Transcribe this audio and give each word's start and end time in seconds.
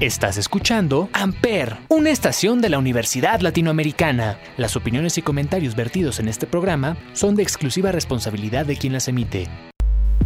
Estás 0.00 0.38
escuchando 0.38 1.10
Amper, 1.12 1.76
una 1.88 2.08
estación 2.08 2.62
de 2.62 2.70
la 2.70 2.78
Universidad 2.78 3.40
Latinoamericana. 3.40 4.38
Las 4.56 4.74
opiniones 4.74 5.18
y 5.18 5.22
comentarios 5.22 5.76
vertidos 5.76 6.20
en 6.20 6.28
este 6.28 6.46
programa 6.46 6.96
son 7.12 7.34
de 7.34 7.42
exclusiva 7.42 7.92
responsabilidad 7.92 8.64
de 8.64 8.78
quien 8.78 8.94
las 8.94 9.08
emite. 9.08 9.46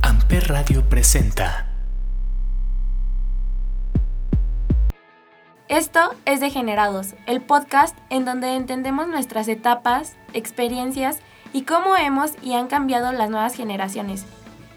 Amper 0.01 0.47
Radio 0.47 0.89
presenta. 0.89 1.67
Esto 5.67 6.15
es 6.25 6.39
Degenerados, 6.39 7.17
el 7.27 7.41
podcast 7.41 7.99
en 8.11 8.25
donde 8.25 8.55
entendemos 8.55 9.09
nuestras 9.09 9.49
etapas, 9.49 10.15
experiencias 10.35 11.19
y 11.53 11.63
cómo 11.63 11.97
hemos 11.97 12.31
y 12.45 12.53
han 12.53 12.69
cambiado 12.69 13.11
las 13.11 13.29
nuevas 13.29 13.57
generaciones 13.57 14.25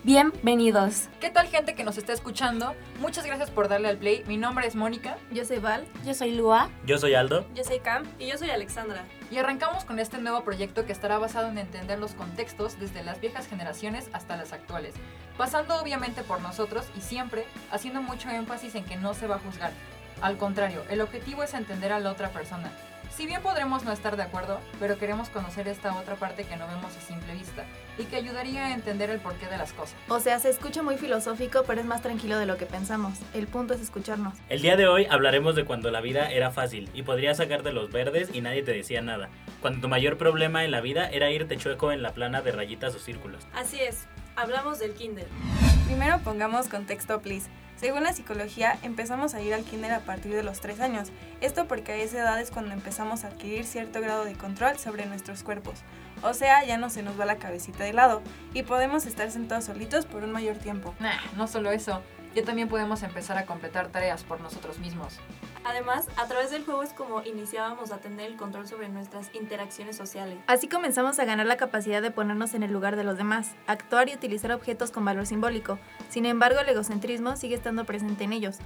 Bienvenidos. 0.08 1.10
¿Qué 1.20 1.30
tal 1.30 1.48
gente 1.48 1.76
que 1.76 1.84
nos 1.84 1.98
está 1.98 2.14
escuchando? 2.14 2.74
Muchas 3.02 3.26
gracias 3.26 3.52
por 3.52 3.68
darle 3.68 3.90
al 3.90 3.98
play. 3.98 4.24
Mi 4.26 4.38
nombre 4.38 4.66
es 4.66 4.74
Mónica. 4.74 5.18
Yo 5.34 5.44
soy 5.44 5.60
Val. 5.60 5.86
Yo 6.06 6.14
soy 6.14 6.32
Lua. 6.32 6.70
Yo 6.86 6.98
soy 6.98 7.14
Aldo. 7.14 7.46
Yo 7.54 7.66
soy 7.66 7.80
Cam. 7.80 8.06
Y 8.18 8.28
yo 8.28 8.38
soy 8.38 8.50
Alexandra. 8.50 9.04
Y 9.30 9.38
arrancamos 9.38 9.84
con 9.84 10.00
este 10.00 10.18
nuevo 10.20 10.46
proyecto 10.46 10.86
que 10.86 10.94
estará 10.94 11.18
basado 11.18 11.50
en 11.50 11.58
entender 11.58 12.00
los 12.00 12.14
contextos 12.14 12.80
desde 12.80 13.04
las 13.04 13.20
viejas 13.20 13.48
generaciones 13.48 14.10
hasta 14.14 14.38
las 14.38 14.54
actuales. 14.54 14.94
Pasando 15.38 15.76
obviamente 15.76 16.24
por 16.24 16.40
nosotros 16.40 16.86
y 16.98 17.02
siempre 17.02 17.44
haciendo 17.70 18.02
mucho 18.02 18.30
énfasis 18.30 18.76
en 18.76 18.86
que 18.86 18.96
no 18.96 19.14
se 19.14 19.28
va 19.28 19.36
a 19.36 19.40
juzgar. 19.40 19.74
Al 20.22 20.38
contrario, 20.38 20.84
el 20.90 21.02
objetivo 21.02 21.44
es 21.44 21.54
entender 21.54 21.92
a 21.92 22.00
la 22.00 22.14
otra 22.14 22.30
persona 22.30 22.72
si 23.18 23.26
bien 23.26 23.42
podremos 23.42 23.84
no 23.84 23.92
estar 23.92 24.16
de 24.16 24.22
acuerdo, 24.22 24.60
pero 24.80 25.00
queremos 25.00 25.30
conocer 25.30 25.68
esta 25.68 25.98
otra 25.98 26.16
parte 26.16 26.44
que 26.44 26.56
no 26.56 26.68
vemos 26.68 26.96
a 26.96 27.02
simple 27.02 27.34
vista 27.34 27.66
y 27.98 28.04
que 28.04 28.16
ayudaría 28.16 28.68
a 28.68 28.74
entender 28.76 29.10
el 29.10 29.20
porqué 29.20 29.48
de 29.48 29.58
las 29.58 29.74
cosas. 29.74 29.96
O 30.08 30.20
sea, 30.20 30.38
se 30.38 30.52
escucha 30.52 30.84
muy 30.84 30.98
filosófico, 30.98 31.64
pero 31.66 31.82
es 31.82 31.88
más 31.88 32.04
tranquilo 32.04 32.38
de 32.38 32.46
lo 32.46 32.58
que 32.58 32.68
pensamos. 32.68 33.16
El 33.34 33.48
punto 33.48 33.74
es 33.74 33.82
escucharnos. 33.82 34.36
El 34.50 34.62
día 34.62 34.78
de 34.78 34.88
hoy 34.88 35.08
hablaremos 35.10 35.56
de 35.56 35.66
cuando 35.66 35.90
la 35.90 36.00
vida 36.00 36.32
era 36.32 36.52
fácil 36.52 36.92
y 36.94 37.02
podrías 37.02 37.38
sacarte 37.38 37.72
los 37.72 37.92
verdes 37.92 38.30
y 38.32 38.42
nadie 38.42 38.62
te 38.62 38.72
decía 38.72 39.02
nada. 39.02 39.30
Cuando 39.62 39.82
tu 39.82 39.88
mayor 39.88 40.20
problema 40.20 40.64
en 40.64 40.70
la 40.70 40.82
vida 40.82 41.10
era 41.10 41.32
irte 41.32 41.58
chueco 41.58 41.92
en 41.92 42.04
la 42.04 42.12
plana 42.12 42.44
de 42.44 42.52
rayitas 42.52 42.94
o 42.94 43.00
círculos. 43.00 43.48
Así 43.52 43.80
es, 43.80 44.06
hablamos 44.36 44.78
del 44.78 44.94
kinder. 44.94 45.26
Primero 45.88 46.20
pongamos 46.20 46.68
contexto, 46.68 47.20
please. 47.20 47.50
Según 47.78 48.04
la 48.04 48.14
psicología, 48.14 48.80
empezamos 48.82 49.36
a 49.36 49.42
ir 49.42 49.54
al 49.54 49.64
kinder 49.64 49.92
a 49.92 50.00
partir 50.00 50.34
de 50.34 50.42
los 50.42 50.60
3 50.62 50.80
años. 50.80 51.10
Esto 51.42 51.68
porque 51.68 51.92
a 51.92 51.96
esa 51.98 52.18
edad 52.18 52.42
es 52.42 52.50
cuando 52.50 52.74
empezamos 52.74 53.24
a 53.24 53.28
adquirir 53.28 53.66
cierto 53.66 54.02
grado 54.02 54.26
de 54.26 54.34
control 54.34 54.80
sobre 54.80 55.06
nuestros 55.06 55.44
cuerpos. 55.44 55.76
O 56.24 56.34
sea, 56.34 56.64
ya 56.66 56.78
no 56.78 56.90
se 56.90 57.04
nos 57.04 57.20
va 57.20 57.26
la 57.26 57.38
cabecita 57.38 57.84
de 57.84 57.94
lado 57.94 58.24
y 58.56 58.64
podemos 58.64 59.06
estar 59.06 59.30
sentados 59.30 59.66
solitos 59.66 60.08
por 60.08 60.24
un 60.24 60.32
mayor 60.32 60.58
tiempo. 60.58 60.96
no 61.36 61.48
solo 61.48 61.72
eso, 61.72 62.02
ya 62.34 62.44
también 62.44 62.68
podemos 62.68 63.04
empezar 63.04 63.38
a 63.38 63.46
completar 63.46 63.90
tareas 63.90 64.24
por 64.24 64.42
nosotros 64.42 64.80
mismos. 64.80 65.20
Además, 65.68 66.08
a 66.16 66.28
través 66.28 66.50
del 66.50 66.64
juego 66.64 66.82
es 66.82 66.94
como 66.94 67.22
iniciábamos 67.24 67.92
a 67.92 67.98
tener 67.98 68.32
el 68.32 68.38
control 68.38 68.68
sobre 68.68 68.88
nuestras 68.88 69.30
interacciones 69.36 69.98
sociales. 69.98 70.38
Así 70.48 70.70
comenzamos 70.70 71.20
a 71.20 71.26
ganar 71.26 71.46
la 71.46 71.58
capacidad 71.58 72.02
de 72.02 72.10
ponernos 72.10 72.54
en 72.54 72.64
el 72.64 72.72
lugar 72.72 72.96
de 72.96 73.04
los 73.04 73.18
demás, 73.18 73.52
actuar 73.68 74.08
y 74.08 74.14
utilizar 74.14 74.54
objetos 74.54 74.92
con 74.92 75.04
valor 75.04 75.26
simbólico. 75.26 75.78
Sin 76.08 76.26
embargo, 76.26 76.62
el 76.62 76.70
egocentrismo 76.70 77.36
sigue 77.36 77.56
estando 77.56 77.84
presente 77.84 78.24
en 78.24 78.32
ellos. 78.32 78.60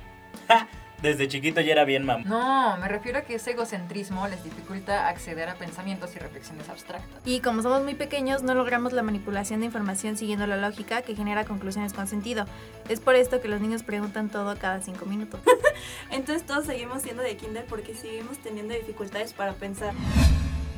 Desde 1.02 1.28
chiquito 1.28 1.62
ya 1.62 1.72
era 1.72 1.86
bien 1.86 2.06
mam. 2.06 2.24
No, 2.26 2.78
me 2.78 2.88
refiero 2.88 3.20
a 3.20 3.22
que 3.22 3.36
ese 3.36 3.52
egocentrismo 3.52 4.28
les 4.28 4.44
dificulta 4.44 5.08
acceder 5.08 5.50
a 5.50 5.56
pensamientos 5.56 6.16
y 6.16 6.20
reflexiones 6.20 6.70
abstractas. 6.70 7.22
Y 7.26 7.40
como 7.40 7.62
somos 7.62 7.84
muy 7.84 7.96
pequeños, 7.96 8.44
no 8.44 8.54
logramos 8.54 8.94
la 8.94 9.02
manipulación 9.02 9.62
de 9.62 9.66
información 9.66 10.16
siguiendo 10.16 10.46
la 10.48 10.58
lógica 10.58 11.02
que 11.02 11.16
genera 11.16 11.46
conclusiones 11.46 11.94
con 11.94 12.08
sentido. 12.08 12.46
Es 12.90 13.00
por 13.00 13.16
esto 13.16 13.42
que 13.42 13.48
los 13.48 13.62
niños 13.62 13.84
preguntan 13.84 14.30
todo 14.30 14.56
cada 14.58 14.82
cinco 14.82 15.06
minutos. 15.06 15.40
Entonces 16.12 16.46
todos 16.46 16.66
seguimos 16.66 17.02
siendo 17.02 17.24
de 17.24 17.36
kinder 17.36 17.66
porque 17.66 17.96
seguimos 17.96 18.38
teniendo 18.40 18.74
dificultades 18.74 19.34
para 19.34 19.54
pensar. 19.54 19.94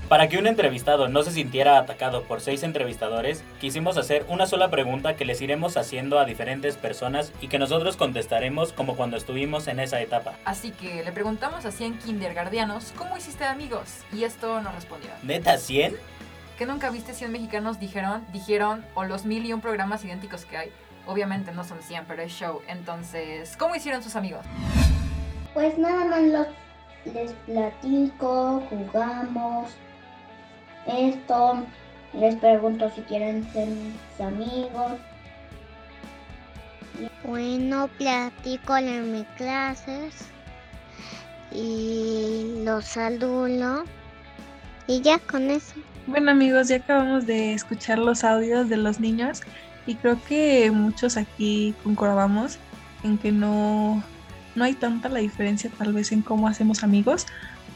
Para 0.10 0.28
que 0.28 0.38
un 0.38 0.48
entrevistado 0.48 1.08
no 1.08 1.24
se 1.24 1.32
sintiera 1.32 1.78
atacado 1.78 2.24
por 2.24 2.42
seis 2.42 2.62
entrevistadores, 2.64 3.44
quisimos 3.60 3.98
hacer 3.98 4.26
una 4.28 4.46
sola 4.46 4.70
pregunta 4.70 5.16
que 5.16 5.26
les 5.26 5.42
iremos 5.42 5.78
haciendo 5.78 6.20
a 6.20 6.26
diferentes 6.26 6.76
personas 6.76 7.32
y 7.42 7.48
que 7.48 7.58
nosotros 7.58 7.96
contestaremos 7.96 8.74
como 8.74 8.96
cuando 8.96 9.18
estuvimos 9.18 9.68
en 9.68 9.80
esa 9.80 10.02
etapa. 10.02 10.34
Así 10.46 10.72
que 10.72 11.04
le 11.04 11.12
preguntamos 11.12 11.66
a 11.66 11.72
100 11.72 12.00
kindergardianos, 12.00 12.94
¿cómo 12.98 13.18
hiciste 13.18 13.46
amigos? 13.46 14.00
Y 14.12 14.24
esto 14.26 14.62
nos 14.62 14.76
respondió. 14.76 15.10
¿Neta 15.24 15.58
100? 15.58 15.96
¿Que 16.58 16.66
nunca 16.66 16.92
viste 16.92 17.14
100 17.14 17.32
mexicanos 17.32 17.80
dijeron, 17.80 18.26
dijeron, 18.32 18.86
o 18.94 19.06
los 19.06 19.26
mil 19.26 19.46
y 19.46 19.54
un 19.54 19.62
programas 19.62 20.04
idénticos 20.06 20.46
que 20.46 20.58
hay? 20.58 20.72
Obviamente 21.08 21.52
no 21.54 21.64
son 21.64 21.82
100, 21.82 22.06
pero 22.08 22.22
es 22.22 22.32
show. 22.32 22.62
Entonces, 22.68 23.58
¿cómo 23.58 23.76
hicieron 23.76 24.04
sus 24.04 24.16
amigos? 24.16 24.46
Pues 25.54 25.78
nada 25.78 26.06
más 26.06 26.22
los, 26.22 26.48
les 27.14 27.32
platico, 27.46 28.64
jugamos, 28.70 29.72
esto, 30.88 31.66
les 32.14 32.36
pregunto 32.36 32.90
si 32.90 33.02
quieren 33.02 33.44
ser 33.52 33.68
mis 33.68 34.22
amigos. 34.22 34.94
Bueno, 37.26 37.90
platico 37.98 38.78
en 38.78 39.12
mis 39.12 39.28
clases 39.38 40.28
y 41.52 42.62
los 42.64 42.86
saludo 42.86 43.84
y 44.88 45.02
ya 45.02 45.20
con 45.20 45.50
eso. 45.50 45.74
Bueno 46.06 46.32
amigos, 46.32 46.68
ya 46.68 46.78
acabamos 46.78 47.26
de 47.26 47.54
escuchar 47.54 47.98
los 47.98 48.24
audios 48.24 48.70
de 48.70 48.78
los 48.78 49.00
niños 49.00 49.42
y 49.86 49.96
creo 49.96 50.22
que 50.28 50.70
muchos 50.72 51.18
aquí 51.18 51.74
concordamos 51.84 52.58
en 53.04 53.18
que 53.18 53.32
no, 53.32 54.04
no 54.56 54.64
hay 54.64 54.74
tanta 54.74 55.10
la 55.10 55.20
diferencia 55.20 55.70
tal 55.78 55.94
vez 55.94 56.12
en 56.12 56.22
cómo 56.22 56.48
hacemos 56.48 56.84
amigos, 56.84 57.26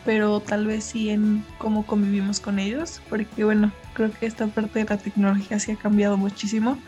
pero 0.07 0.39
tal 0.39 0.65
vez 0.65 0.85
sí 0.85 1.09
en 1.09 1.43
cómo 1.57 1.85
convivimos 1.85 2.39
con 2.39 2.59
ellos, 2.59 3.01
porque 3.09 3.43
bueno, 3.43 3.73
creo 3.91 4.09
que 4.09 4.25
esta 4.25 4.47
parte 4.47 4.79
de 4.79 4.85
la 4.85 4.97
tecnología 4.97 5.59
sí 5.59 5.73
ha 5.73 5.75
cambiado 5.75 6.15
muchísimo. 6.15 6.79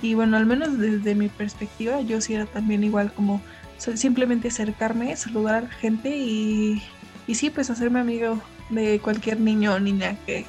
Y 0.00 0.14
bueno, 0.14 0.38
al 0.38 0.46
menos 0.46 0.78
desde 0.78 1.14
mi 1.14 1.28
perspectiva, 1.28 2.00
yo 2.00 2.18
sí 2.22 2.32
era 2.32 2.46
también 2.46 2.82
igual 2.82 3.12
como 3.12 3.42
simplemente 3.76 4.48
acercarme, 4.48 5.14
saludar 5.16 5.68
gente 5.68 6.16
y, 6.16 6.82
y 7.26 7.34
sí, 7.34 7.50
pues 7.50 7.68
hacerme 7.68 8.00
amigo 8.00 8.40
de 8.70 9.00
cualquier 9.00 9.38
niño 9.38 9.74
o 9.74 9.78
niña 9.78 10.16
que, 10.24 10.46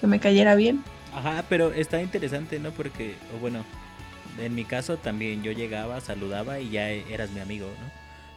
que 0.00 0.06
me 0.06 0.20
cayera 0.20 0.54
bien. 0.54 0.82
Ajá, 1.12 1.44
pero 1.50 1.74
está 1.74 2.00
interesante, 2.00 2.58
¿no? 2.58 2.70
Porque, 2.70 3.16
o 3.36 3.38
bueno, 3.38 3.66
en 4.40 4.54
mi 4.54 4.64
caso 4.64 4.96
también 4.96 5.42
yo 5.42 5.52
llegaba, 5.52 6.00
saludaba 6.00 6.58
y 6.60 6.70
ya 6.70 6.88
eras 6.88 7.32
mi 7.32 7.40
amigo, 7.40 7.66
¿no? 7.66 7.90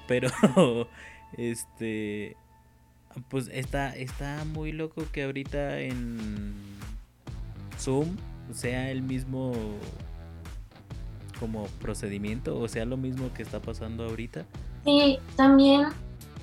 Pero, 0.10 0.30
este, 1.38 2.36
pues 3.30 3.50
está, 3.52 3.96
está 3.96 4.44
muy 4.46 4.72
loco 4.72 5.04
que 5.12 5.24
ahorita 5.24 5.80
en 5.80 6.56
Zoom 7.80 8.16
sea 8.52 8.90
el 8.92 9.02
mismo 9.02 9.54
como 11.40 11.66
procedimiento 11.80 12.60
o 12.60 12.68
sea 12.68 12.86
lo 12.86 12.98
mismo 12.98 13.32
que 13.34 13.44
está 13.44 13.60
pasando 13.60 14.06
ahorita. 14.06 14.46
Sí, 14.86 15.20
también 15.36 15.90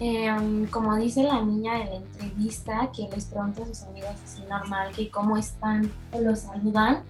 em, 0.00 0.66
como 0.66 0.96
dice 0.96 1.22
la 1.22 1.40
niña 1.42 1.78
de 1.78 1.84
la 1.86 1.94
entrevista 1.96 2.90
que 2.94 3.08
les 3.14 3.26
pregunta 3.26 3.62
a 3.62 3.66
sus 3.66 3.82
amigos 3.84 4.10
así 4.24 4.42
normal 4.48 4.92
que 4.94 5.10
cómo 5.10 5.36
están 5.36 5.90
o 6.12 6.20
los 6.20 6.40
saludan, 6.40 7.02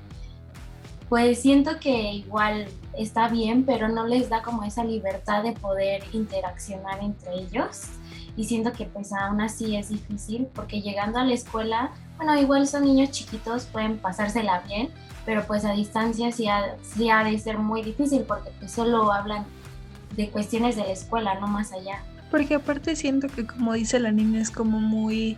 pues 1.08 1.40
siento 1.40 1.78
que 1.80 2.14
igual 2.14 2.66
está 2.96 3.28
bien, 3.28 3.64
pero 3.64 3.88
no 3.88 4.06
les 4.06 4.28
da 4.28 4.42
como 4.42 4.62
esa 4.62 4.84
libertad 4.84 5.42
de 5.42 5.52
poder 5.52 6.02
interaccionar 6.12 7.02
entre 7.02 7.34
ellos 7.34 7.88
y 8.36 8.44
siento 8.44 8.72
que 8.72 8.84
pues 8.86 9.12
aún 9.12 9.40
así 9.40 9.76
es 9.76 9.88
difícil 9.90 10.48
porque 10.54 10.80
llegando 10.80 11.18
a 11.18 11.24
la 11.24 11.34
escuela, 11.34 11.92
bueno, 12.16 12.38
igual 12.40 12.66
son 12.66 12.84
niños 12.84 13.10
chiquitos, 13.10 13.64
pueden 13.66 13.98
pasársela 13.98 14.60
bien, 14.60 14.90
pero 15.24 15.46
pues 15.46 15.64
a 15.64 15.72
distancia 15.72 16.32
sí 16.32 16.48
ha, 16.48 16.76
ha 17.12 17.24
de 17.24 17.38
ser 17.38 17.58
muy 17.58 17.82
difícil 17.82 18.22
porque 18.22 18.50
pues 18.58 18.72
solo 18.72 19.12
hablan 19.12 19.44
de 20.16 20.30
cuestiones 20.30 20.76
de 20.76 20.82
la 20.82 20.92
escuela, 20.92 21.38
no 21.40 21.46
más 21.46 21.72
allá. 21.72 22.02
Porque 22.30 22.54
aparte 22.54 22.96
siento 22.96 23.28
que 23.28 23.46
como 23.46 23.74
dice 23.74 24.00
la 24.00 24.12
niña 24.12 24.40
es 24.40 24.50
como 24.50 24.80
muy, 24.80 25.36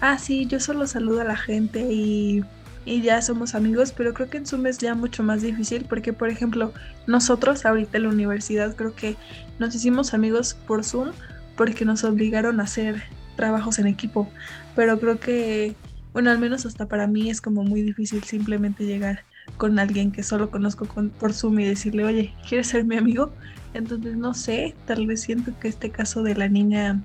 ah 0.00 0.18
sí, 0.18 0.46
yo 0.46 0.58
solo 0.60 0.86
saludo 0.86 1.20
a 1.20 1.24
la 1.24 1.36
gente 1.36 1.80
y, 1.92 2.44
y 2.84 3.02
ya 3.02 3.22
somos 3.22 3.54
amigos, 3.54 3.92
pero 3.96 4.14
creo 4.14 4.28
que 4.28 4.38
en 4.38 4.46
Zoom 4.46 4.66
es 4.66 4.78
ya 4.78 4.94
mucho 4.94 5.22
más 5.22 5.42
difícil 5.42 5.86
porque 5.88 6.12
por 6.12 6.28
ejemplo 6.28 6.72
nosotros 7.06 7.64
ahorita 7.64 7.98
en 7.98 8.04
la 8.04 8.08
universidad 8.10 8.74
creo 8.74 8.94
que 8.94 9.16
nos 9.58 9.74
hicimos 9.74 10.12
amigos 10.12 10.54
por 10.66 10.84
Zoom 10.84 11.12
porque 11.56 11.84
nos 11.84 12.04
obligaron 12.04 12.60
a 12.60 12.64
hacer 12.64 13.02
trabajos 13.36 13.78
en 13.78 13.86
equipo, 13.86 14.28
pero 14.74 14.98
creo 14.98 15.18
que, 15.20 15.74
bueno, 16.12 16.30
al 16.30 16.38
menos 16.38 16.66
hasta 16.66 16.86
para 16.86 17.06
mí 17.06 17.30
es 17.30 17.40
como 17.40 17.62
muy 17.64 17.82
difícil 17.82 18.22
simplemente 18.24 18.84
llegar 18.84 19.24
con 19.56 19.78
alguien 19.78 20.12
que 20.12 20.22
solo 20.22 20.50
conozco 20.50 20.86
por 20.86 21.32
Zoom 21.32 21.60
y 21.60 21.64
decirle, 21.64 22.04
oye, 22.04 22.34
¿quieres 22.48 22.68
ser 22.68 22.84
mi 22.84 22.96
amigo? 22.96 23.32
Entonces, 23.74 24.16
no 24.16 24.34
sé, 24.34 24.74
tal 24.86 25.06
vez 25.06 25.22
siento 25.22 25.52
que 25.60 25.68
este 25.68 25.90
caso 25.90 26.22
de 26.22 26.34
la 26.34 26.48
niña 26.48 27.02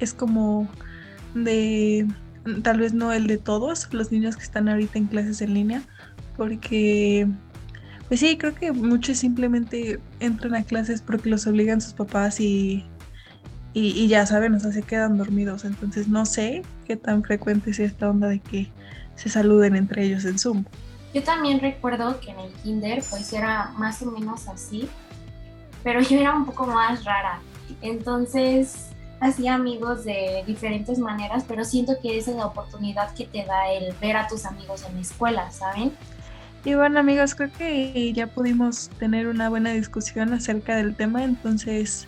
es 0.00 0.12
como 0.12 0.68
de, 1.34 2.06
tal 2.62 2.80
vez 2.80 2.92
no 2.92 3.12
el 3.12 3.26
de 3.26 3.38
todos 3.38 3.88
los 3.92 4.10
niños 4.10 4.36
que 4.36 4.42
están 4.42 4.68
ahorita 4.68 4.98
en 4.98 5.06
clases 5.06 5.40
en 5.40 5.54
línea, 5.54 5.82
porque, 6.36 7.28
pues 8.08 8.20
sí, 8.20 8.36
creo 8.36 8.54
que 8.54 8.72
muchos 8.72 9.18
simplemente 9.18 10.00
entran 10.20 10.54
a 10.54 10.64
clases 10.64 11.00
porque 11.02 11.30
los 11.30 11.46
obligan 11.46 11.80
sus 11.80 11.92
papás 11.92 12.40
y 12.40 12.84
y, 13.74 13.88
y 13.88 14.08
ya 14.08 14.26
saben, 14.26 14.54
o 14.54 14.60
sea, 14.60 14.72
se 14.72 14.82
quedan 14.82 15.16
dormidos. 15.18 15.64
Entonces 15.64 16.08
no 16.08 16.26
sé 16.26 16.62
qué 16.86 16.96
tan 16.96 17.22
frecuente 17.22 17.70
es 17.70 17.78
esta 17.78 18.10
onda 18.10 18.28
de 18.28 18.40
que 18.40 18.70
se 19.16 19.28
saluden 19.28 19.76
entre 19.76 20.04
ellos 20.04 20.24
en 20.24 20.38
Zoom. 20.38 20.64
Yo 21.14 21.22
también 21.22 21.60
recuerdo 21.60 22.18
que 22.20 22.30
en 22.30 22.38
el 22.40 22.52
kinder 22.54 23.02
pues 23.10 23.32
era 23.32 23.72
más 23.76 24.00
o 24.02 24.10
menos 24.10 24.48
así, 24.48 24.88
pero 25.82 26.00
yo 26.00 26.18
era 26.18 26.34
un 26.34 26.46
poco 26.46 26.66
más 26.66 27.04
rara. 27.04 27.40
Entonces 27.82 28.88
hacía 29.20 29.54
amigos 29.54 30.04
de 30.04 30.42
diferentes 30.46 30.98
maneras, 30.98 31.44
pero 31.46 31.64
siento 31.64 31.94
que 32.02 32.18
esa 32.18 32.32
es 32.32 32.36
la 32.36 32.46
oportunidad 32.46 33.14
que 33.14 33.26
te 33.26 33.44
da 33.44 33.70
el 33.70 33.94
ver 34.00 34.16
a 34.16 34.26
tus 34.26 34.46
amigos 34.46 34.84
en 34.88 34.96
la 34.96 35.00
escuela, 35.00 35.50
¿saben? 35.50 35.92
Y 36.64 36.74
bueno 36.74 37.00
amigos, 37.00 37.34
creo 37.34 37.52
que 37.52 38.12
ya 38.12 38.26
pudimos 38.26 38.88
tener 38.98 39.26
una 39.26 39.48
buena 39.48 39.70
discusión 39.70 40.32
acerca 40.32 40.76
del 40.76 40.94
tema, 40.94 41.24
entonces 41.24 42.06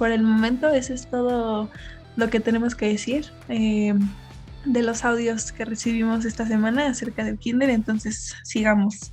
por 0.00 0.10
el 0.12 0.22
momento 0.22 0.70
eso 0.70 0.94
es 0.94 1.10
todo 1.10 1.68
lo 2.16 2.30
que 2.30 2.40
tenemos 2.40 2.74
que 2.74 2.88
decir 2.88 3.30
eh, 3.50 3.92
de 4.64 4.82
los 4.82 5.04
audios 5.04 5.52
que 5.52 5.66
recibimos 5.66 6.24
esta 6.24 6.46
semana 6.46 6.86
acerca 6.86 7.22
del 7.22 7.38
kinder, 7.38 7.68
entonces 7.68 8.34
sigamos. 8.42 9.12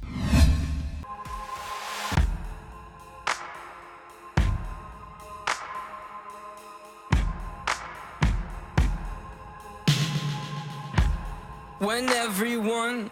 When 11.81 12.07
everyone 12.11 13.11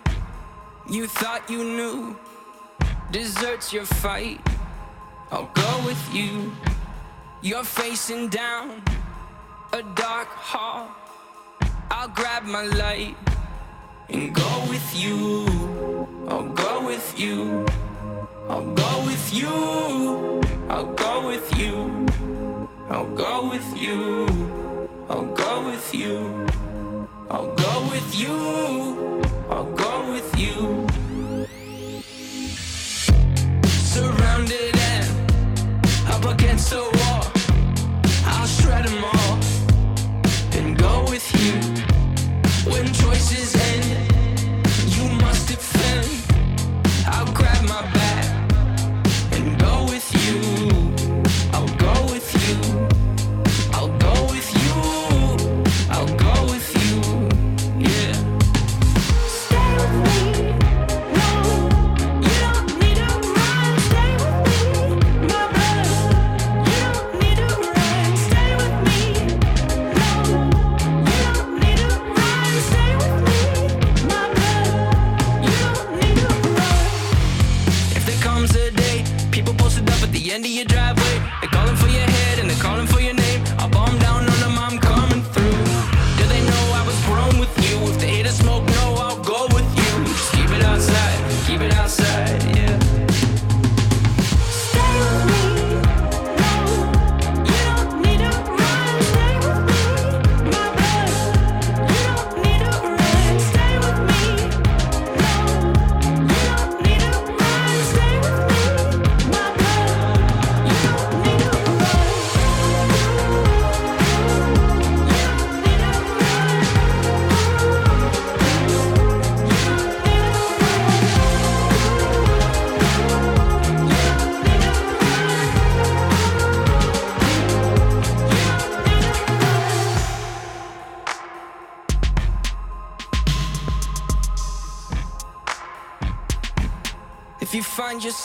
you 0.90 1.08
thought 1.08 1.42
you 1.50 1.62
knew 1.62 2.16
deserts 3.12 3.74
your 3.74 3.86
fight, 3.86 4.40
I'll 5.30 5.52
go 5.54 5.86
with 5.86 6.00
you. 6.14 6.54
You're 7.46 7.64
facing 7.64 8.30
down 8.30 8.82
a 9.72 9.84
dark 9.94 10.30
hall. 10.30 10.90
I'll 11.92 12.08
grab 12.08 12.44
my 12.44 12.64
light 12.64 13.16
and 14.10 14.34
go 14.34 14.66
with 14.68 14.90
you. 14.96 15.46
I'll 16.28 16.50
go 16.50 16.88
with 16.88 17.20
you. 17.20 17.64
I'll 18.50 18.74
go 18.74 19.06
with 19.06 19.32
you. 19.32 20.42
I'll 20.70 20.92
go 20.94 21.28
with 21.28 21.56
you. 21.56 22.18
I'll 22.90 23.14
go 23.14 23.48
with 23.48 23.80
you. 23.80 24.26
I'll 25.08 25.32
go 25.36 25.68
with 25.68 25.94
you. 25.94 26.48
I'll 27.30 27.54
go 27.54 27.88
with 27.92 28.16
you. 28.16 29.22
I'll 29.52 29.72
go 29.76 29.85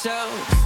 So. 0.03 0.60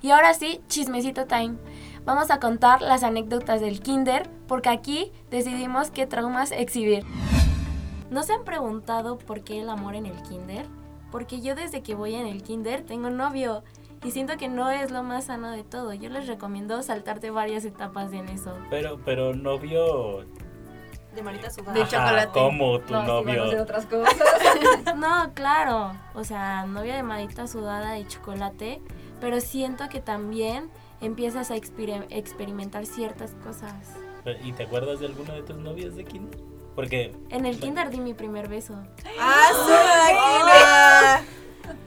Y 0.00 0.10
ahora 0.10 0.34
sí, 0.34 0.60
chismecito 0.68 1.26
time. 1.26 1.56
Vamos 2.04 2.30
a 2.30 2.40
contar 2.40 2.80
las 2.82 3.02
anécdotas 3.02 3.60
del 3.60 3.80
kinder 3.80 4.28
porque 4.46 4.68
aquí 4.68 5.12
decidimos 5.30 5.90
qué 5.90 6.06
traumas 6.06 6.52
exhibir. 6.52 7.04
¿No 8.10 8.22
se 8.22 8.32
han 8.32 8.44
preguntado 8.44 9.18
por 9.18 9.42
qué 9.42 9.60
el 9.60 9.68
amor 9.68 9.94
en 9.94 10.06
el 10.06 10.22
kinder? 10.22 10.66
Porque 11.10 11.40
yo 11.40 11.54
desde 11.54 11.82
que 11.82 11.94
voy 11.94 12.14
en 12.14 12.26
el 12.26 12.42
kinder 12.42 12.82
tengo 12.84 13.10
novio 13.10 13.62
y 14.04 14.10
siento 14.12 14.36
que 14.36 14.48
no 14.48 14.70
es 14.70 14.90
lo 14.90 15.02
más 15.02 15.24
sano 15.24 15.50
de 15.50 15.64
todo. 15.64 15.92
Yo 15.92 16.08
les 16.08 16.26
recomiendo 16.26 16.80
saltarte 16.82 17.30
varias 17.30 17.64
etapas 17.64 18.12
en 18.12 18.28
eso. 18.28 18.56
Pero, 18.70 18.98
pero 19.04 19.34
novio. 19.34 20.24
De 21.14 21.22
manita 21.22 21.50
sudada. 21.50 21.72
De 21.74 21.86
chocolate. 21.86 22.30
¿Cómo 22.32 22.78
tu 22.80 22.92
No, 22.94 23.02
novio? 23.02 23.44
hacer 23.44 23.60
otras 23.60 23.86
cosas. 23.86 24.16
No, 24.96 25.32
claro. 25.34 25.92
O 26.14 26.22
sea, 26.24 26.64
novia 26.66 26.94
de 26.94 27.02
manita 27.02 27.46
sudada 27.48 27.98
y 27.98 28.06
chocolate. 28.06 28.80
Pero 29.20 29.40
siento 29.40 29.88
que 29.88 30.00
también 30.00 30.70
empiezas 31.00 31.50
a 31.50 31.56
exper- 31.56 32.06
experimentar 32.10 32.86
ciertas 32.86 33.32
cosas. 33.44 33.72
¿Y 34.44 34.52
te 34.52 34.64
acuerdas 34.64 35.00
de 35.00 35.06
alguno 35.06 35.32
de 35.34 35.42
tus 35.42 35.56
novios 35.56 35.96
de 35.96 36.04
kinder? 36.04 36.38
Porque 36.74 37.14
En 37.30 37.46
el 37.46 37.58
kinder 37.58 37.90
di 37.90 38.00
mi 38.00 38.14
primer 38.14 38.48
beso. 38.48 38.74
¡Ah, 39.18 41.20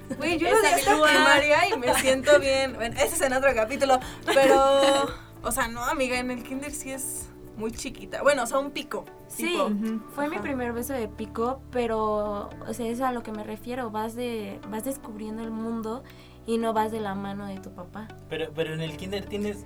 su 0.10 0.16
Güey, 0.18 0.38
yo 0.38 0.50
lo 0.50 0.60
di 0.62 0.68
hasta 0.68 0.92
primaria 1.02 1.70
y 1.74 1.78
me 1.80 1.94
siento 1.96 2.40
bien. 2.40 2.74
Bueno, 2.76 2.96
ese 2.96 3.16
es 3.16 3.22
en 3.22 3.34
otro 3.34 3.50
capítulo. 3.56 4.00
Pero, 4.26 5.08
o 5.44 5.52
sea, 5.52 5.68
no, 5.68 5.84
amiga, 5.86 6.20
en 6.20 6.32
el 6.32 6.44
kinder 6.44 6.72
sí 6.72 6.92
es 6.92 7.28
muy 7.58 7.72
chiquita. 7.72 8.22
Bueno, 8.22 8.44
o 8.44 8.46
sea, 8.46 8.60
un 8.60 8.72
pico. 8.72 9.06
Sí, 9.28 9.48
tipo. 9.48 9.70
fue 10.14 10.28
mi 10.28 10.36
Ajá. 10.36 10.44
primer 10.44 10.74
beso 10.74 10.92
de 10.94 11.08
pico, 11.08 11.62
pero 11.72 12.50
o 12.68 12.74
sea, 12.74 12.88
es 12.88 13.00
a 13.00 13.14
lo 13.14 13.24
que 13.24 13.32
me 13.32 13.44
refiero, 13.46 13.90
vas 13.90 14.14
de 14.16 14.60
vas 14.70 14.84
descubriendo 14.84 15.42
el 15.42 15.52
mundo 15.52 16.04
y 16.46 16.58
no 16.58 16.74
vas 16.74 16.92
de 16.92 17.00
la 17.00 17.16
mano 17.16 17.46
de 17.46 17.60
tu 17.60 17.72
papá. 17.74 18.08
Pero, 18.30 18.52
pero 18.56 18.74
en 18.74 18.82
el 18.82 18.98
kinder 18.98 19.26
tienes 19.26 19.66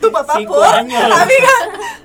Tu 0.00 0.10
papá 0.12 0.34
cinco 0.38 0.54
por. 0.54 0.64
años. 0.66 1.02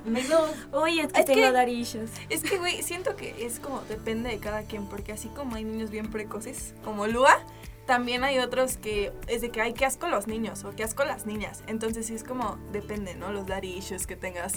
Menos. 0.06 0.50
Uy, 0.74 1.00
es 1.00 1.12
que 1.14 1.20
Es 1.22 1.26
tengo 1.26 1.54
que- 1.54 1.72
issues. 1.72 2.12
Es 2.30 2.44
que, 2.44 2.58
güey, 2.58 2.84
siento 2.84 3.16
que 3.16 3.46
es 3.46 3.60
como, 3.60 3.82
depende 3.90 4.30
de 4.30 4.40
cada 4.40 4.64
quien, 4.64 4.86
porque 4.88 5.14
así 5.14 5.30
como 5.30 5.56
hay 5.56 5.64
niños 5.64 5.90
bien 5.92 6.12
precoces, 6.12 6.74
como 6.84 7.08
Lua, 7.08 7.38
también 7.86 8.24
hay 8.24 8.40
otros 8.40 8.78
que 8.78 9.14
es 9.28 9.42
de 9.42 9.50
que 9.52 9.62
hay 9.62 9.74
que 9.74 9.86
asco 9.86 10.08
los 10.08 10.28
niños 10.28 10.64
o 10.64 10.72
que 10.76 10.84
asco 10.84 11.06
las 11.06 11.26
niñas. 11.26 11.64
Entonces 11.68 12.08
sí 12.08 12.16
es 12.16 12.24
como, 12.24 12.58
depende, 12.72 13.16
¿no? 13.16 13.32
Los 13.32 13.46
daddy 13.46 13.78
issues 13.78 14.08
que 14.08 14.16
tengas. 14.16 14.54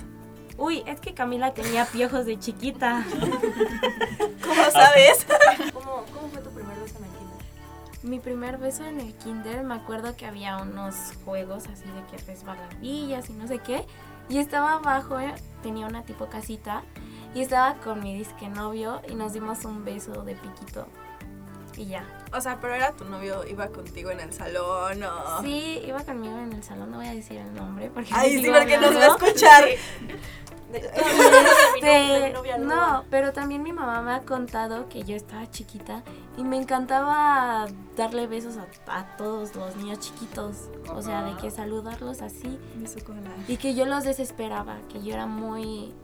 Uy, 0.57 0.83
es 0.87 1.01
que 1.01 1.15
Camila 1.15 1.55
tenía 1.55 1.85
piojos 1.87 2.27
de 2.27 2.39
chiquita. 2.41 3.05
¿Cómo 4.45 4.71
sabes? 4.73 5.25
¿Cómo, 5.73 6.05
¿Cómo 6.13 6.29
fue 6.33 6.41
tu 6.43 6.48
Mi 8.03 8.21
primer 8.21 8.59
beso 8.59 8.85
en 8.85 9.01
el 9.01 9.15
kinder, 9.15 9.65
me 9.65 9.75
acuerdo 9.75 10.17
que 10.17 10.27
había 10.27 10.59
unos 10.59 10.95
juegos 11.25 11.65
así 11.67 11.85
de 11.85 12.05
que 12.11 12.25
resbaladillas 12.25 13.29
y 13.29 13.33
no 13.33 13.49
sé 13.49 13.59
qué. 13.59 13.85
Y 14.29 14.39
estaba 14.39 14.75
abajo, 14.75 15.19
eh, 15.19 15.35
tenía 15.63 15.87
una 15.87 16.05
tipo 16.05 16.29
casita, 16.29 16.85
y 17.35 17.41
estaba 17.41 17.75
con 17.77 18.03
mi 18.03 18.17
disque 18.17 18.49
novio 18.49 19.03
y 19.09 19.15
nos 19.15 19.33
dimos 19.33 19.65
un 19.65 19.85
beso 19.85 20.23
de 20.25 20.35
piquito. 20.35 20.87
Y 21.77 21.87
ya. 21.87 22.05
O 22.33 22.41
sea, 22.41 22.59
pero 22.61 22.75
era 22.75 22.93
tu 22.93 23.05
novio, 23.05 23.47
iba 23.47 23.69
contigo 23.69 24.11
en 24.11 24.21
el 24.21 24.33
salón 24.33 25.03
o... 25.03 25.43
Sí, 25.43 25.81
iba 25.87 26.03
conmigo 26.03 26.37
en 26.39 26.53
el 26.53 26.65
salón, 26.65 26.91
no 26.91 26.99
voy 26.99 27.07
a 27.07 27.15
decir 27.15 27.39
el 27.39 27.55
nombre 27.55 27.91
porque... 27.91 28.11
Ay, 28.13 28.39
sí, 28.43 28.51
porque 28.51 28.79
nos 28.79 28.95
va 28.97 29.05
a 29.05 29.07
escuchar. 29.07 29.65
De- 30.73 30.81
de 31.83 32.17
Este, 32.27 32.33
novia 32.33 32.59
no, 32.59 33.05
pero 33.11 33.33
también 33.33 33.63
mi 33.63 33.73
mamá 33.73 34.03
me 34.03 34.13
ha 34.13 34.21
contado 34.23 34.89
que 34.89 35.03
yo 35.03 35.17
estaba 35.17 35.51
chiquita 35.51 36.03
y 36.37 36.45
me 36.45 36.57
encantaba 36.59 37.67
darle 37.97 38.27
besos 38.27 38.57
a, 38.59 38.67
a 38.99 39.17
todos 39.17 39.55
los 39.57 39.77
niños 39.77 40.01
chiquitos. 40.01 40.69
O 40.95 41.03
sea, 41.03 41.23
de 41.25 41.37
que 41.37 41.51
saludarlos 41.51 42.21
así 42.23 42.59
y 43.49 43.57
que 43.57 43.75
yo 43.75 43.87
los 43.87 44.05
desesperaba, 44.05 44.77
que 44.89 45.03
yo 45.03 45.15
era 45.15 45.27
muy... 45.27 45.95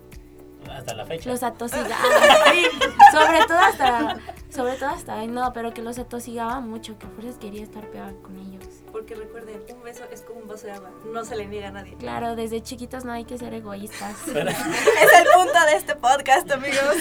Hasta 0.70 0.94
la 0.94 1.06
fecha. 1.06 1.30
Los 1.30 1.42
atosigaba. 1.42 1.96
Sí, 2.52 2.66
sobre 3.12 3.44
todo 3.46 3.58
hasta... 3.58 4.16
Sobre 4.50 4.74
todo 4.74 4.88
hasta... 4.90 5.18
ay, 5.20 5.26
No, 5.28 5.52
pero 5.52 5.74
que 5.74 5.82
los 5.82 5.98
atosigaba 5.98 6.60
mucho, 6.60 6.98
que 6.98 7.06
por 7.06 7.24
eso 7.24 7.38
quería 7.38 7.62
estar 7.62 7.86
pegada 7.88 8.12
con 8.22 8.38
ellos. 8.38 8.64
Porque 8.92 9.14
recuerden, 9.14 9.60
un 9.74 9.82
beso 9.82 10.04
es 10.12 10.22
como 10.22 10.40
un 10.40 10.48
vaso 10.48 10.66
de 10.66 10.72
agua. 10.72 10.90
No 11.12 11.24
se 11.24 11.34
le 11.36 11.46
niega 11.46 11.68
a 11.68 11.72
nadie. 11.72 11.94
Claro, 11.96 12.36
desde 12.36 12.62
chiquitos 12.62 13.04
no 13.04 13.12
hay 13.12 13.24
que 13.24 13.38
ser 13.38 13.52
egoístas. 13.54 14.16
Es 14.28 14.36
el 14.36 15.26
punto 15.34 15.66
de 15.66 15.76
este 15.76 15.96
podcast, 15.96 16.50
amigos. 16.52 16.96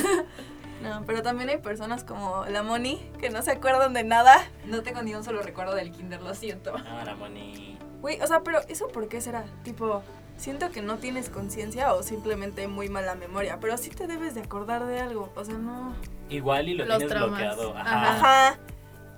No, 0.82 1.03
pero 1.05 1.22
también 1.22 1.50
hay 1.50 1.60
personas 1.60 2.03
como 2.03 2.46
la 2.46 2.62
Moni 2.62 2.98
que 3.20 3.29
no 3.29 3.41
se 3.41 3.51
acuerdan 3.51 3.93
de 3.93 4.03
nada. 4.03 4.36
No 4.65 4.82
tengo 4.84 5.01
ni 5.01 5.13
un 5.15 5.24
solo 5.24 5.41
recuerdo 5.41 5.75
del 5.75 5.91
kinder, 5.91 6.22
lo 6.22 6.34
siento. 6.36 6.74
Ah, 6.75 7.03
la 7.05 7.15
Moni. 7.15 7.77
Güey, 8.01 8.20
o 8.22 8.27
sea, 8.27 8.41
pero 8.41 8.60
¿eso 8.67 8.89
por 8.89 9.08
qué 9.08 9.22
será? 9.22 9.46
Tipo, 9.63 10.03
siento 10.38 10.70
que 10.72 10.82
no 10.82 10.98
tienes 10.98 11.30
conciencia 11.30 11.94
o 11.94 12.04
simplemente 12.04 12.68
muy 12.68 12.90
mala 12.90 13.16
memoria, 13.16 13.60
pero 13.62 13.78
sí 13.78 13.90
te 13.90 14.08
debes 14.08 14.36
de 14.36 14.42
acordar 14.42 14.86
de 14.86 15.00
algo. 15.00 15.32
O 15.36 15.44
sea, 15.46 15.56
no. 15.56 15.96
Igual 16.30 16.70
y 16.70 16.74
lo 16.75 16.86
Los 16.86 16.98
tienes 16.98 17.16
traumas. 17.16 17.40
bloqueado. 17.40 17.78
Ajá. 17.78 18.16
Ajá. 18.16 18.60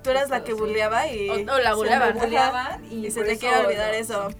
Tú 0.02 0.10
eras 0.10 0.30
la 0.30 0.44
que 0.44 0.52
sí. 0.52 0.58
bulleaba 0.58 1.08
y. 1.08 1.28
O- 1.30 1.34
o 1.34 1.58
la 1.58 1.74
se 1.74 1.98
me 1.98 2.12
Buleaban 2.12 2.84
y 2.92 3.06
y 3.06 3.10
se 3.10 3.24
te 3.24 3.38
quiere 3.38 3.56
olvidar 3.66 3.88
no, 3.92 3.98
eso. 3.98 4.30
sí. 4.30 4.36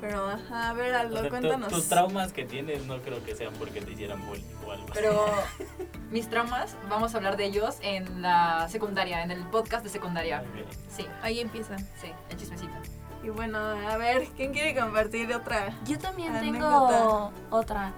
Pero, 0.00 0.26
ajá, 0.30 0.70
a 0.70 0.72
ver, 0.72 0.94
Aldo, 0.94 1.16
O 1.16 1.18
sea, 1.18 1.24
tu- 1.24 1.28
cuéntanos. 1.28 1.68
tus 1.68 1.86
traumas 1.90 2.32
que 2.32 2.46
tienes 2.46 2.86
no 2.86 3.02
creo 3.02 3.22
que 3.22 3.34
sean 3.36 3.52
porque 3.58 3.82
te 3.82 3.92
hicieran 3.92 4.24
bullying 4.26 4.44
o 4.66 4.70
algo 4.72 4.84
así. 4.84 4.92
Pero 4.94 5.26
mis 6.10 6.30
traumas, 6.30 6.74
vamos 6.88 7.12
a 7.12 7.18
hablar 7.18 7.36
de 7.36 7.44
ellos 7.44 7.76
en 7.82 8.22
la 8.22 8.66
secundaria, 8.70 9.22
en 9.22 9.30
el 9.30 9.44
podcast 9.48 9.84
de 9.84 9.90
secundaria. 9.90 10.42
Sí, 10.88 11.06
Ahí 11.20 11.40
empieza. 11.40 11.76
sí, 12.00 12.10
el 12.30 12.36
chismecito. 12.38 12.72
Y 13.22 13.28
bueno, 13.28 13.58
a 13.58 13.96
ver, 13.96 14.28
¿quién 14.36 14.52
quiere 14.52 14.74
compartir 14.74 15.32
otra? 15.34 15.74
Yo 15.86 15.98
también 15.98 16.34
Anécdota. 16.34 16.98
tengo 16.98 17.32
otra 17.50 17.92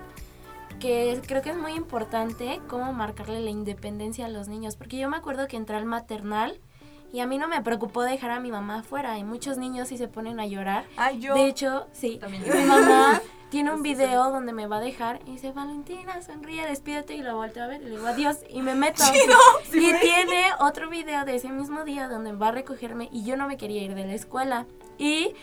que 0.82 1.20
creo 1.28 1.42
que 1.42 1.50
es 1.50 1.56
muy 1.56 1.74
importante 1.74 2.60
cómo 2.66 2.92
marcarle 2.92 3.40
la 3.40 3.50
independencia 3.50 4.26
a 4.26 4.28
los 4.28 4.48
niños, 4.48 4.74
porque 4.74 4.98
yo 4.98 5.08
me 5.08 5.16
acuerdo 5.16 5.46
que 5.46 5.56
entré 5.56 5.76
al 5.76 5.84
maternal 5.84 6.58
y 7.12 7.20
a 7.20 7.26
mí 7.26 7.38
no 7.38 7.46
me 7.46 7.62
preocupó 7.62 8.02
dejar 8.02 8.32
a 8.32 8.40
mi 8.40 8.50
mamá 8.50 8.80
afuera 8.80 9.16
y 9.16 9.22
muchos 9.22 9.58
niños 9.58 9.88
sí 9.88 9.96
se 9.96 10.08
ponen 10.08 10.40
a 10.40 10.46
llorar. 10.46 10.84
Ay, 10.96 11.20
yo. 11.20 11.34
De 11.34 11.46
hecho, 11.46 11.86
sí, 11.92 12.18
También 12.18 12.42
mi 12.42 12.64
mamá 12.64 13.20
tiene 13.52 13.70
un 13.70 13.82
video 13.82 14.30
donde 14.30 14.54
me 14.54 14.66
va 14.66 14.78
a 14.78 14.80
dejar 14.80 15.20
y 15.26 15.32
dice, 15.32 15.52
Valentina, 15.52 16.22
sonríe, 16.22 16.66
despídete 16.66 17.12
y 17.12 17.18
lo 17.18 17.36
volteo 17.36 17.64
a 17.64 17.66
ver 17.66 17.82
y 17.82 17.84
le 17.84 17.90
digo 17.90 18.06
adiós 18.06 18.38
y 18.48 18.62
me 18.62 18.74
meto. 18.74 19.02
y 19.74 19.92
tiene 20.00 20.46
otro 20.58 20.88
video 20.88 21.26
de 21.26 21.34
ese 21.34 21.50
mismo 21.50 21.84
día 21.84 22.08
donde 22.08 22.32
va 22.32 22.48
a 22.48 22.52
recogerme 22.52 23.10
y 23.12 23.24
yo 23.24 23.36
no 23.36 23.46
me 23.48 23.58
quería 23.58 23.82
ir 23.82 23.94
de 23.94 24.06
la 24.06 24.14
escuela. 24.14 24.64
Y 24.96 25.34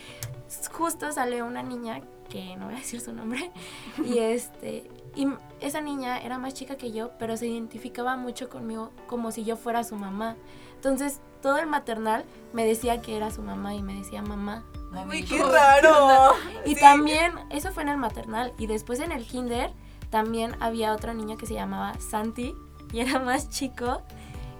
justo 0.72 1.12
sale 1.12 1.44
una 1.44 1.62
niña, 1.62 2.02
que 2.30 2.58
no 2.58 2.66
voy 2.66 2.74
a 2.74 2.78
decir 2.80 3.00
su 3.00 3.14
nombre, 3.14 3.52
y 4.04 4.18
este... 4.18 4.90
Y 5.16 5.28
esa 5.60 5.82
niña 5.82 6.20
era 6.20 6.40
más 6.40 6.56
chica 6.56 6.78
que 6.78 6.92
yo, 6.92 7.12
pero 7.20 7.38
se 7.38 7.46
identificaba 7.46 8.16
mucho 8.16 8.50
conmigo 8.50 8.92
como 9.06 9.32
si 9.32 9.44
yo 9.44 9.56
fuera 9.56 9.84
su 9.84 9.96
mamá. 9.96 10.36
Entonces, 10.74 11.20
todo 11.44 11.58
el 11.58 11.68
maternal 11.68 12.26
me 12.54 12.66
decía 12.66 13.02
que 13.02 13.18
era 13.18 13.30
su 13.30 13.44
mamá 13.44 13.76
y 13.76 13.84
me 13.84 13.94
decía 13.94 14.24
mamá. 14.24 14.66
Uy, 15.10 15.24
qué 15.24 15.42
raro. 15.44 16.34
Y 16.66 16.76
Sí. 16.76 16.82
también, 16.82 17.34
eso 17.50 17.72
fue 17.72 17.84
en 17.84 17.90
el 17.90 17.98
maternal. 17.98 18.54
Y 18.58 18.68
después 18.68 19.00
en 19.00 19.12
el 19.12 19.26
kinder, 19.26 19.72
también 20.10 20.56
había 20.60 20.94
otra 20.94 21.14
niña 21.14 21.36
que 21.38 21.46
se 21.46 21.54
llamaba 21.54 21.94
Santi 22.00 22.56
y 22.92 23.00
era 23.00 23.20
más 23.20 23.50
chico. 23.50 24.02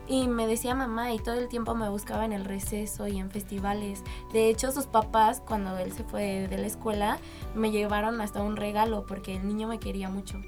Y 0.08 0.28
me 0.28 0.48
decía 0.48 0.74
mamá 0.74 1.14
y 1.14 1.20
todo 1.20 1.36
el 1.36 1.50
tiempo 1.50 1.76
me 1.76 1.88
buscaba 1.90 2.26
en 2.26 2.34
el 2.34 2.46
receso 2.46 3.08
y 3.08 3.20
en 3.20 3.30
festivales. 3.30 4.04
De 4.34 4.50
hecho, 4.50 4.72
sus 4.72 4.88
papás, 4.88 5.40
cuando 5.46 5.78
él 5.78 5.92
se 5.92 6.04
fue 6.04 6.48
de 6.48 6.58
la 6.58 6.66
escuela, 6.66 7.20
me 7.54 7.70
llevaron 7.70 8.20
hasta 8.22 8.42
un 8.42 8.56
regalo 8.56 9.06
porque 9.06 9.36
el 9.36 9.48
niño 9.48 9.68
me 9.68 9.80
quería 9.80 10.10
mucho. 10.10 10.42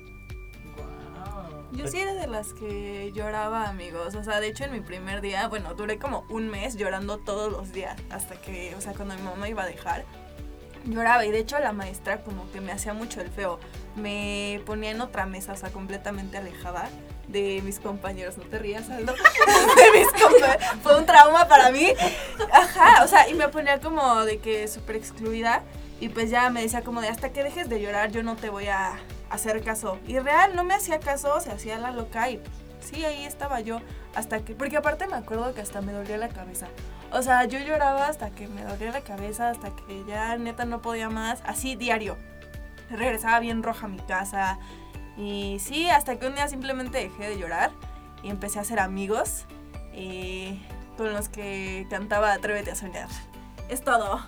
Yo 1.73 1.87
sí 1.87 1.99
era 1.99 2.13
de 2.13 2.27
las 2.27 2.53
que 2.53 3.11
lloraba, 3.13 3.69
amigos. 3.69 4.15
O 4.15 4.23
sea, 4.23 4.39
de 4.41 4.47
hecho, 4.47 4.65
en 4.65 4.73
mi 4.73 4.81
primer 4.81 5.21
día, 5.21 5.47
bueno, 5.47 5.73
duré 5.73 5.97
como 5.97 6.25
un 6.29 6.49
mes 6.49 6.75
llorando 6.75 7.17
todos 7.17 7.51
los 7.51 7.71
días. 7.71 7.97
Hasta 8.09 8.35
que, 8.35 8.75
o 8.75 8.81
sea, 8.81 8.93
cuando 8.93 9.15
mi 9.15 9.21
mamá 9.21 9.47
iba 9.47 9.63
a 9.63 9.65
dejar, 9.65 10.03
lloraba. 10.85 11.25
Y 11.25 11.31
de 11.31 11.39
hecho, 11.39 11.57
la 11.59 11.71
maestra 11.71 12.23
como 12.23 12.51
que 12.51 12.59
me 12.59 12.73
hacía 12.73 12.93
mucho 12.93 13.21
el 13.21 13.29
feo. 13.29 13.57
Me 13.95 14.61
ponía 14.65 14.91
en 14.91 14.99
otra 14.99 15.25
mesa, 15.25 15.53
o 15.53 15.55
sea, 15.55 15.69
completamente 15.69 16.37
alejada 16.37 16.89
de 17.29 17.61
mis 17.63 17.79
compañeros. 17.79 18.37
No 18.37 18.43
te 18.43 18.59
rías, 18.59 18.89
Aldo. 18.89 19.13
de 19.75 19.99
mis. 19.99 20.07
Fue 20.83 20.97
un 20.97 21.05
trauma 21.05 21.47
para 21.47 21.71
mí. 21.71 21.87
Ajá, 22.51 23.03
o 23.03 23.07
sea, 23.07 23.29
y 23.29 23.33
me 23.33 23.47
ponía 23.47 23.79
como 23.79 24.25
de 24.25 24.39
que 24.39 24.67
súper 24.67 24.97
excluida. 24.97 25.63
Y 26.01 26.09
pues 26.09 26.29
ya 26.29 26.49
me 26.49 26.61
decía 26.63 26.81
como 26.81 26.99
de 26.99 27.07
hasta 27.07 27.31
que 27.31 27.43
dejes 27.43 27.69
de 27.69 27.79
llorar 27.79 28.11
yo 28.11 28.23
no 28.23 28.35
te 28.35 28.49
voy 28.49 28.67
a 28.67 28.97
hacer 29.31 29.63
caso. 29.63 29.97
Y 30.07 30.19
real, 30.19 30.55
no 30.55 30.63
me 30.63 30.73
hacía 30.73 30.99
caso, 30.99 31.39
se 31.39 31.51
hacía 31.51 31.77
la 31.77 31.91
loca 31.91 32.29
y 32.29 32.41
sí, 32.79 33.03
ahí 33.05 33.25
estaba 33.25 33.61
yo. 33.61 33.79
Hasta 34.15 34.43
que, 34.43 34.55
porque 34.55 34.77
aparte 34.77 35.07
me 35.07 35.15
acuerdo 35.15 35.53
que 35.53 35.61
hasta 35.61 35.81
me 35.81 35.93
dolía 35.93 36.17
la 36.17 36.29
cabeza. 36.29 36.67
O 37.11 37.21
sea, 37.21 37.45
yo 37.45 37.59
lloraba 37.59 38.07
hasta 38.07 38.29
que 38.31 38.47
me 38.47 38.63
dolía 38.63 38.91
la 38.91 39.01
cabeza, 39.01 39.49
hasta 39.49 39.75
que 39.75 40.03
ya 40.05 40.37
neta 40.37 40.65
no 40.65 40.81
podía 40.81 41.09
más. 41.09 41.41
Así 41.45 41.75
diario. 41.75 42.17
Regresaba 42.89 43.39
bien 43.39 43.63
roja 43.63 43.85
a 43.85 43.89
mi 43.89 43.99
casa. 43.99 44.59
Y 45.17 45.57
sí, 45.59 45.89
hasta 45.89 46.17
que 46.17 46.27
un 46.27 46.35
día 46.35 46.47
simplemente 46.47 46.97
dejé 46.97 47.29
de 47.29 47.37
llorar 47.37 47.71
y 48.23 48.29
empecé 48.29 48.59
a 48.59 48.61
hacer 48.61 48.79
amigos 48.79 49.45
eh, 49.93 50.59
con 50.97 51.13
los 51.13 51.29
que 51.29 51.87
cantaba 51.89 52.33
Atrévete 52.33 52.71
a 52.71 52.75
soñar. 52.75 53.07
Es 53.69 53.83
todo. 53.83 54.21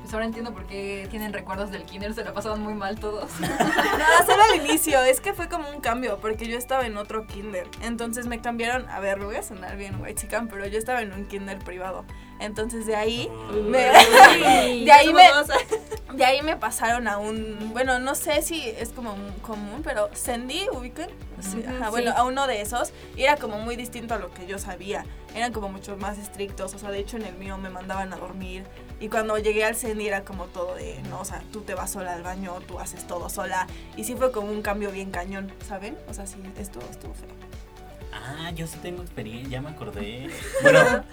Pues 0.00 0.14
ahora 0.14 0.26
entiendo 0.26 0.52
por 0.52 0.64
qué 0.66 1.06
tienen 1.10 1.32
recuerdos 1.32 1.70
del 1.70 1.82
kinder, 1.84 2.14
se 2.14 2.24
la 2.24 2.32
pasaban 2.32 2.60
muy 2.62 2.74
mal 2.74 2.98
todos. 2.98 3.30
No, 3.40 4.26
solo 4.26 4.42
al 4.42 4.56
inicio, 4.64 5.02
es 5.02 5.20
que 5.20 5.34
fue 5.34 5.48
como 5.48 5.68
un 5.70 5.80
cambio, 5.80 6.18
porque 6.20 6.46
yo 6.46 6.56
estaba 6.56 6.86
en 6.86 6.96
otro 6.96 7.26
kinder. 7.26 7.66
Entonces 7.82 8.26
me 8.26 8.40
cambiaron, 8.40 8.88
a 8.88 9.00
ver, 9.00 9.18
lo 9.18 9.26
voy 9.26 9.36
a 9.36 9.42
sonar 9.42 9.76
bien 9.76 10.00
white 10.00 10.14
chican, 10.22 10.48
pero 10.48 10.66
yo 10.66 10.78
estaba 10.78 11.02
en 11.02 11.12
un 11.12 11.26
kinder 11.26 11.58
privado. 11.58 12.04
Entonces 12.40 12.86
de 12.86 12.94
ahí 12.94 13.28
me, 13.64 13.78
de 13.78 14.92
ahí 14.92 15.12
me, 15.12 15.24
de 16.14 16.24
ahí 16.24 16.42
me 16.42 16.56
pasaron 16.56 17.08
a 17.08 17.18
un, 17.18 17.70
bueno, 17.72 17.98
no 17.98 18.14
sé 18.14 18.42
si 18.42 18.68
es 18.68 18.90
como 18.90 19.16
común, 19.42 19.80
pero 19.82 20.08
Sandy, 20.14 20.68
ubican, 20.72 21.08
Sí, 21.40 21.58
Ujú, 21.58 21.68
ajá, 21.68 21.84
sí. 21.86 21.90
bueno, 21.90 22.12
a 22.16 22.24
uno 22.24 22.46
de 22.46 22.60
esos 22.60 22.92
y 23.16 23.22
era 23.22 23.36
como 23.36 23.58
muy 23.58 23.76
distinto 23.76 24.14
a 24.14 24.18
lo 24.18 24.32
que 24.32 24.46
yo 24.46 24.58
sabía. 24.58 25.04
Eran 25.34 25.52
como 25.52 25.68
mucho 25.68 25.96
más 25.96 26.18
estrictos, 26.18 26.74
o 26.74 26.78
sea, 26.78 26.90
de 26.90 26.98
hecho 27.00 27.16
en 27.16 27.24
el 27.24 27.34
mío 27.36 27.58
me 27.58 27.70
mandaban 27.70 28.12
a 28.12 28.16
dormir 28.16 28.64
Y 29.00 29.08
cuando 29.08 29.38
llegué 29.38 29.64
al 29.64 29.76
CENI 29.76 30.08
era 30.08 30.24
como 30.24 30.46
todo 30.46 30.74
de, 30.74 31.00
no, 31.08 31.20
o 31.20 31.24
sea, 31.24 31.42
tú 31.52 31.60
te 31.60 31.74
vas 31.74 31.92
sola 31.92 32.14
al 32.14 32.22
baño, 32.22 32.58
tú 32.66 32.80
haces 32.80 33.06
todo 33.06 33.28
sola. 33.28 33.66
Y 33.96 34.04
sí 34.04 34.14
fue 34.16 34.32
como 34.32 34.50
un 34.50 34.62
cambio 34.62 34.90
bien 34.90 35.10
cañón, 35.10 35.52
¿saben? 35.66 35.96
O 36.08 36.14
sea, 36.14 36.26
sí, 36.26 36.38
estuvo, 36.58 36.84
estuvo 36.90 37.14
feo. 37.14 37.28
Ah, 38.12 38.50
yo 38.50 38.66
sí 38.66 38.78
tengo 38.82 39.02
experiencia, 39.02 39.48
ya 39.48 39.62
me 39.62 39.70
acordé. 39.70 40.28
Bueno, 40.62 41.04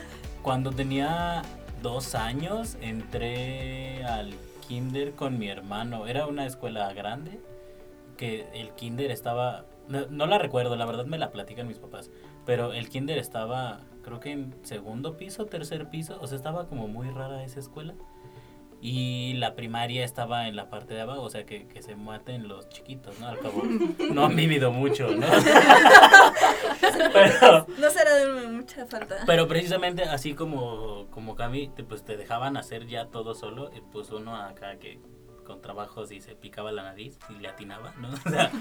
cuando 0.42 0.72
tenía 0.72 1.44
dos 1.82 2.15
años 2.15 2.77
entré 2.82 4.04
al 4.06 4.34
kinder 4.68 5.13
con 5.13 5.38
mi 5.38 5.50
hermano. 5.50 6.08
Era 6.08 6.27
una 6.27 6.46
escuela 6.46 6.92
grande 6.94 7.39
que 8.18 8.48
el 8.54 8.72
kinder 8.72 9.12
estaba... 9.12 9.65
No, 9.88 10.08
no 10.08 10.25
la 10.25 10.39
recuerdo, 10.39 10.75
la 10.75 10.86
verdad 10.86 11.06
me 11.06 11.18
la 11.18 11.32
platican 11.32 11.68
mis 11.68 11.77
papás. 11.77 12.10
Pero 12.46 12.74
el 12.74 12.89
kinder 12.89 13.18
estaba, 13.18 13.82
creo 14.05 14.19
que 14.19 14.31
en 14.31 14.55
segundo 14.63 15.17
piso, 15.17 15.47
tercer 15.47 15.89
piso. 15.89 16.19
O 16.21 16.27
sea, 16.27 16.38
estaba 16.38 16.67
como 16.67 16.88
muy 16.88 17.09
rara 17.09 17.43
esa 17.43 17.59
escuela. 17.59 17.95
Y 18.81 19.33
la 19.35 19.55
primaria 19.55 20.05
estaba 20.05 20.47
en 20.47 20.55
la 20.55 20.69
parte 20.69 20.93
de 20.93 21.01
abajo, 21.01 21.24
o 21.24 21.29
sea, 21.29 21.43
que, 21.43 21.67
que 21.67 21.81
se 21.81 21.95
maten 21.95 22.47
los 22.47 22.69
chiquitos, 22.69 23.19
¿no? 23.19 23.27
Al 23.29 23.39
cabo, 23.39 23.63
no 24.12 24.25
han 24.25 24.35
vivido 24.35 24.71
mucho, 24.71 25.07
¿no? 25.07 25.25
pero, 27.13 27.65
No 27.79 27.89
será 27.89 28.15
de 28.15 28.47
mucha 28.47 28.85
falta. 28.85 29.24
pero 29.25 29.47
precisamente 29.47 30.03
así 30.03 30.35
como, 30.35 31.07
como 31.09 31.35
Cami, 31.35 31.69
te, 31.69 31.83
pues 31.83 32.03
te 32.03 32.15
dejaban 32.15 32.57
hacer 32.57 32.85
ya 32.85 33.07
todo 33.07 33.33
solo, 33.33 33.71
y 33.75 33.81
pues 33.81 34.12
uno 34.12 34.35
acá 34.35 34.77
que 34.77 35.00
con 35.46 35.62
trabajos 35.62 36.12
y 36.12 36.20
se 36.20 36.36
picaba 36.36 36.72
la 36.74 36.84
nariz 36.84 37.18
y 37.30 37.34
le 37.40 37.48
atinaba, 37.48 37.94
¿no? 38.00 38.10
O 38.25 38.30
sea, 38.30 38.52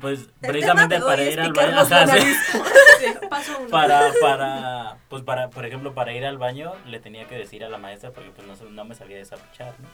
pues 0.00 0.28
precisamente 0.40 0.98
para 1.00 1.22
ir 1.22 1.38
al 1.40 1.52
baño, 1.52 1.78
ajá, 1.78 2.06
sí. 2.06 2.12
nariz. 2.12 2.36
Paso 3.30 3.52
uno. 3.60 3.68
para, 3.70 4.10
para, 4.20 4.96
pues 5.08 5.22
para, 5.22 5.50
por 5.50 5.64
ejemplo, 5.64 5.94
para 5.94 6.12
ir 6.12 6.26
al 6.26 6.36
baño 6.38 6.72
le 6.86 6.98
tenía 6.98 7.26
que 7.28 7.36
decir 7.36 7.62
a 7.64 7.68
la 7.68 7.78
maestra 7.78 8.10
porque 8.10 8.30
pues 8.30 8.46
no, 8.46 8.56
se- 8.56 8.64
no 8.64 8.84
me 8.84 8.94
sabía 8.96 9.16
desapuchar, 9.18 9.74
¿no? 9.78 9.88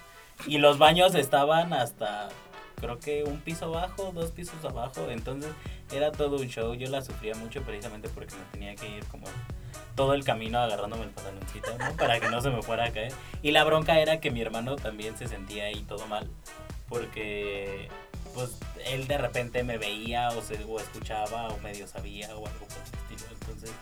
Y 0.46 0.58
los 0.58 0.78
baños 0.78 1.14
estaban 1.14 1.72
hasta, 1.74 2.28
creo 2.84 2.98
que 2.98 3.24
un 3.24 3.40
piso 3.40 3.66
abajo, 3.66 4.12
dos 4.14 4.30
pisos 4.30 4.62
abajo, 4.64 5.08
entonces 5.10 5.50
era 5.92 6.12
todo 6.12 6.36
un 6.36 6.48
show, 6.48 6.74
yo 6.74 6.88
la 6.90 7.02
sufría 7.02 7.34
mucho 7.34 7.62
precisamente 7.62 8.08
porque 8.10 8.34
me 8.34 8.44
tenía 8.52 8.74
que 8.74 8.88
ir 8.88 9.04
como 9.06 9.26
todo 9.94 10.12
el 10.12 10.24
camino 10.24 10.58
agarrándome 10.58 11.04
el 11.04 11.10
pantaloncito, 11.10 11.76
¿no? 11.78 11.92
Para 11.96 12.20
que 12.20 12.28
no 12.28 12.40
se 12.42 12.50
me 12.50 12.62
fuera 12.62 12.86
a 12.86 12.92
caer. 12.92 13.12
Y 13.42 13.52
la 13.52 13.64
bronca 13.64 13.98
era 13.98 14.20
que 14.20 14.30
mi 14.30 14.40
hermano 14.42 14.76
también 14.76 15.16
se 15.16 15.28
sentía 15.28 15.64
ahí 15.64 15.82
todo 15.88 16.06
mal, 16.06 16.28
porque 16.88 17.88
pues 18.34 18.58
él 18.86 19.06
de 19.06 19.16
repente 19.16 19.62
me 19.62 19.78
veía 19.78 20.28
o, 20.30 20.42
se, 20.42 20.62
o 20.64 20.78
escuchaba 20.78 21.48
o 21.48 21.58
medio 21.60 21.86
sabía 21.86 22.28
o 22.36 22.46
algo 22.46 22.66
por 22.66 22.78
el 22.78 23.14
estilo. 23.14 23.30
Entonces... 23.40 23.72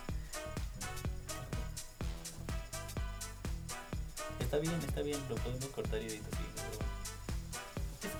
Está 4.39 4.57
bien, 4.59 4.75
está 4.87 5.01
bien, 5.01 5.19
lo 5.29 5.35
podemos 5.35 5.65
cortar 5.67 5.99
y 6.01 6.05
editar. 6.05 6.33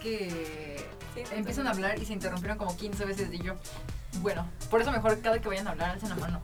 Que 0.04 0.86
Sí, 1.16 1.22
sí, 1.26 1.36
empiezan 1.36 1.66
sí. 1.66 1.68
a 1.68 1.72
hablar 1.72 2.00
y 2.00 2.06
se 2.06 2.14
interrumpieron 2.14 2.58
como 2.58 2.76
15 2.76 3.06
veces 3.06 3.30
y 3.32 3.40
yo. 3.40 3.54
Bueno, 4.22 4.48
por 4.70 4.82
eso 4.82 4.92
mejor 4.92 5.20
cada 5.22 5.40
que 5.40 5.48
vayan 5.48 5.68
a 5.68 5.72
hablar 5.72 5.92
alcen 5.92 6.10
la 6.10 6.16
mano. 6.16 6.42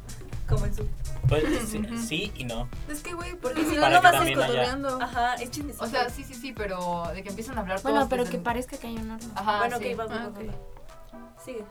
Como 0.48 0.66
en 0.66 0.74
su... 0.76 0.88
Pues 1.28 1.44
sí, 1.70 1.84
sí 1.98 2.32
y 2.36 2.44
no. 2.46 2.68
Es 2.88 3.02
que, 3.04 3.14
güey, 3.14 3.36
porque 3.36 3.64
si 3.66 3.76
no, 3.76 3.90
no 3.90 4.02
vas 4.02 4.16
a 4.16 4.30
ir 4.30 4.36
cotorreando. 4.38 5.02
Ajá, 5.02 5.36
es 5.36 5.52
chismecito. 5.52 5.84
O 5.84 5.88
sea, 5.88 6.10
sí, 6.10 6.24
sí, 6.24 6.34
sí, 6.34 6.54
pero 6.54 7.04
de 7.14 7.22
que 7.24 7.30
empiezan 7.30 7.58
a 7.58 7.62
hablar 7.62 7.82
Bueno, 7.82 7.98
todos 8.00 8.10
pero 8.10 8.26
que 8.26 8.38
parezca 8.40 8.78
que 8.78 8.88
hay 8.88 8.96
un 8.98 9.12
horno. 9.12 9.30
Ajá, 9.36 9.58
bueno, 9.60 9.78
sí. 9.80 9.94
ok, 9.94 10.00
va, 10.00 10.06
va, 10.06 10.16
Ah, 10.16 10.20
va, 10.20 10.28
ok. 10.28 10.50
va. 10.50 11.44
Sigue. 11.44 11.64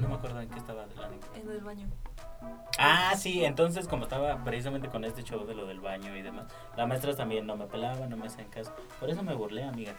No 0.00 0.08
me 0.08 0.14
acuerdo 0.14 0.40
en 0.40 0.48
qué 0.48 0.58
estaba. 0.58 0.86
En 1.36 1.50
el 1.50 1.60
baño. 1.60 1.88
Ah, 2.78 3.14
sí, 3.16 3.44
entonces 3.44 3.86
como 3.86 4.04
estaba 4.04 4.42
precisamente 4.42 4.88
con 4.88 5.04
este 5.04 5.22
show 5.22 5.46
de 5.46 5.54
lo 5.54 5.66
del 5.66 5.80
baño 5.80 6.16
y 6.16 6.22
demás, 6.22 6.46
la 6.76 6.86
maestra 6.86 7.14
también 7.14 7.46
no 7.46 7.56
me 7.56 7.66
pelaba, 7.66 8.06
no 8.06 8.16
me 8.16 8.26
hacían 8.26 8.48
caso. 8.48 8.74
Por 8.98 9.10
eso 9.10 9.22
me 9.22 9.34
burlé, 9.34 9.62
amiga. 9.62 9.92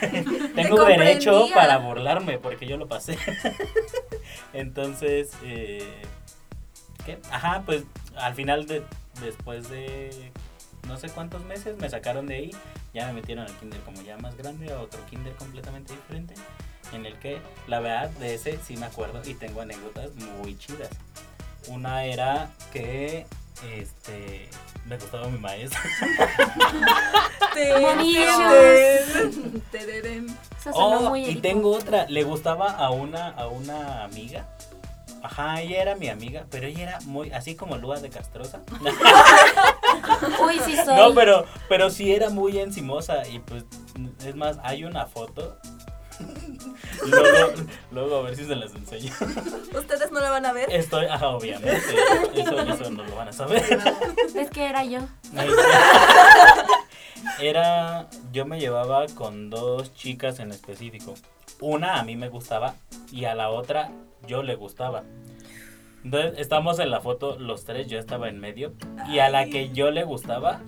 Tengo 0.54 0.84
derecho 0.84 1.48
para 1.54 1.78
burlarme 1.78 2.38
porque 2.38 2.66
yo 2.66 2.76
lo 2.76 2.88
pasé. 2.88 3.16
entonces, 4.52 5.32
eh, 5.42 6.02
¿qué? 7.06 7.18
Ajá, 7.30 7.62
pues 7.64 7.84
al 8.16 8.34
final 8.34 8.66
de 8.66 8.82
después 9.22 9.70
de 9.70 10.30
no 10.86 10.96
sé 10.96 11.08
cuántos 11.08 11.44
meses 11.44 11.76
me 11.78 11.88
sacaron 11.88 12.26
de 12.26 12.34
ahí, 12.34 12.50
ya 12.92 13.06
me 13.08 13.14
metieron 13.14 13.46
al 13.46 13.56
kinder 13.58 13.80
como 13.80 14.02
ya 14.02 14.18
más 14.18 14.36
grande, 14.36 14.72
a 14.72 14.80
otro 14.80 15.00
kinder 15.06 15.34
completamente 15.34 15.94
diferente, 15.94 16.34
en 16.92 17.06
el 17.06 17.18
que 17.18 17.38
la 17.66 17.80
verdad 17.80 18.10
de 18.10 18.34
ese 18.34 18.58
sí 18.58 18.76
me 18.76 18.86
acuerdo 18.86 19.22
y 19.24 19.34
tengo 19.34 19.60
anécdotas 19.60 20.14
muy 20.16 20.58
chidas. 20.58 20.90
Una 21.68 22.04
era 22.04 22.50
que 22.72 23.26
este 23.78 24.48
me 24.86 24.96
gustaba 24.96 25.28
mi 25.28 25.38
maestra. 25.38 25.80
Tererén. 29.70 30.26
Eso 30.58 30.70
Oh, 30.74 31.10
muy 31.10 31.24
y 31.24 31.36
tengo 31.36 31.72
otra, 31.72 32.06
le 32.08 32.22
gustaba 32.22 32.70
a 32.72 32.90
una 32.90 33.28
a 33.28 33.46
una 33.48 34.04
amiga. 34.04 34.46
Ajá, 35.22 35.60
ella 35.60 35.82
era 35.82 35.94
mi 35.96 36.08
amiga, 36.08 36.46
pero 36.50 36.66
ella 36.66 36.82
era 36.82 37.00
muy 37.02 37.30
así 37.32 37.54
como 37.54 37.76
Lua 37.76 38.00
de 38.00 38.08
Castrosa. 38.08 38.60
Uy, 40.42 40.58
sí 40.64 40.76
soy. 40.76 40.96
No, 40.96 41.14
pero, 41.14 41.44
pero 41.68 41.90
sí 41.90 42.12
era 42.12 42.30
muy 42.30 42.58
encimosa 42.58 43.26
y 43.28 43.38
pues 43.40 43.64
es 44.24 44.34
más, 44.34 44.58
hay 44.62 44.84
una 44.84 45.06
foto. 45.06 45.58
luego, 47.06 47.52
luego 47.90 48.16
a 48.16 48.22
ver 48.22 48.36
si 48.36 48.44
se 48.44 48.56
las 48.56 48.74
enseño. 48.74 49.12
Ustedes 49.76 50.10
no 50.10 50.20
la 50.20 50.30
van 50.30 50.46
a 50.46 50.52
ver. 50.52 50.70
Estoy, 50.70 51.06
ajá, 51.06 51.28
obviamente. 51.28 51.78
Eso, 52.34 52.60
eso 52.60 52.90
no 52.90 53.04
lo 53.04 53.16
van 53.16 53.28
a 53.28 53.32
saber. 53.32 53.62
Es 54.34 54.50
que 54.50 54.66
era 54.66 54.84
yo. 54.84 55.00
Era, 57.40 58.08
yo 58.32 58.46
me 58.46 58.60
llevaba 58.60 59.06
con 59.14 59.50
dos 59.50 59.94
chicas 59.94 60.38
en 60.40 60.50
específico. 60.50 61.14
Una 61.60 62.00
a 62.00 62.04
mí 62.04 62.16
me 62.16 62.28
gustaba 62.28 62.74
y 63.12 63.24
a 63.24 63.34
la 63.34 63.50
otra 63.50 63.90
yo 64.26 64.42
le 64.42 64.54
gustaba. 64.54 65.04
Entonces 66.04 66.34
estamos 66.38 66.78
en 66.78 66.90
la 66.90 67.00
foto 67.00 67.38
los 67.38 67.64
tres, 67.64 67.86
yo 67.88 67.98
estaba 67.98 68.28
en 68.28 68.40
medio 68.40 68.72
y 69.08 69.18
a 69.18 69.28
la 69.28 69.46
que 69.46 69.70
yo 69.70 69.90
le 69.90 70.04
gustaba 70.04 70.60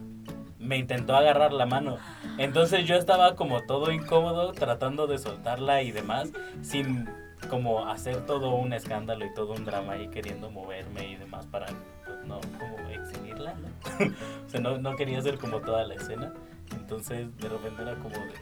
me 0.59 0.77
intentó 0.77 1.17
agarrar 1.17 1.53
la 1.53 1.67
mano. 1.67 1.99
Entonces 2.39 2.87
yo 2.87 2.97
estaba 2.97 3.37
como 3.37 3.63
todo 3.63 3.93
incómodo 3.93 4.53
tratando 4.53 5.07
de 5.07 5.19
soltarla 5.19 5.83
y 5.83 5.93
demás 5.93 6.31
sin 6.63 7.09
como 7.49 7.87
hacer 7.87 8.25
todo 8.25 8.55
un 8.55 8.73
escándalo 8.73 9.27
y 9.27 9.35
todo 9.35 9.53
un 9.53 9.65
drama 9.65 9.97
y 9.97 10.09
queriendo 10.09 10.51
moverme 10.51 11.11
y 11.11 11.17
demás 11.17 11.47
para 11.47 11.67
pues, 12.07 12.25
no 12.25 12.41
como 12.59 12.89
exhibirla, 12.89 13.55
¿no? 13.55 14.07
o 14.47 14.49
sea, 14.49 14.61
no, 14.61 14.79
no 14.79 14.97
quería 14.97 15.19
hacer 15.19 15.39
como 15.39 15.61
toda 15.61 15.85
la 15.85 15.95
escena. 15.95 16.33
Entonces 16.75 17.37
de 17.39 17.49
repente 17.49 17.83
era 17.83 17.97
como 17.97 18.15
de, 18.15 18.33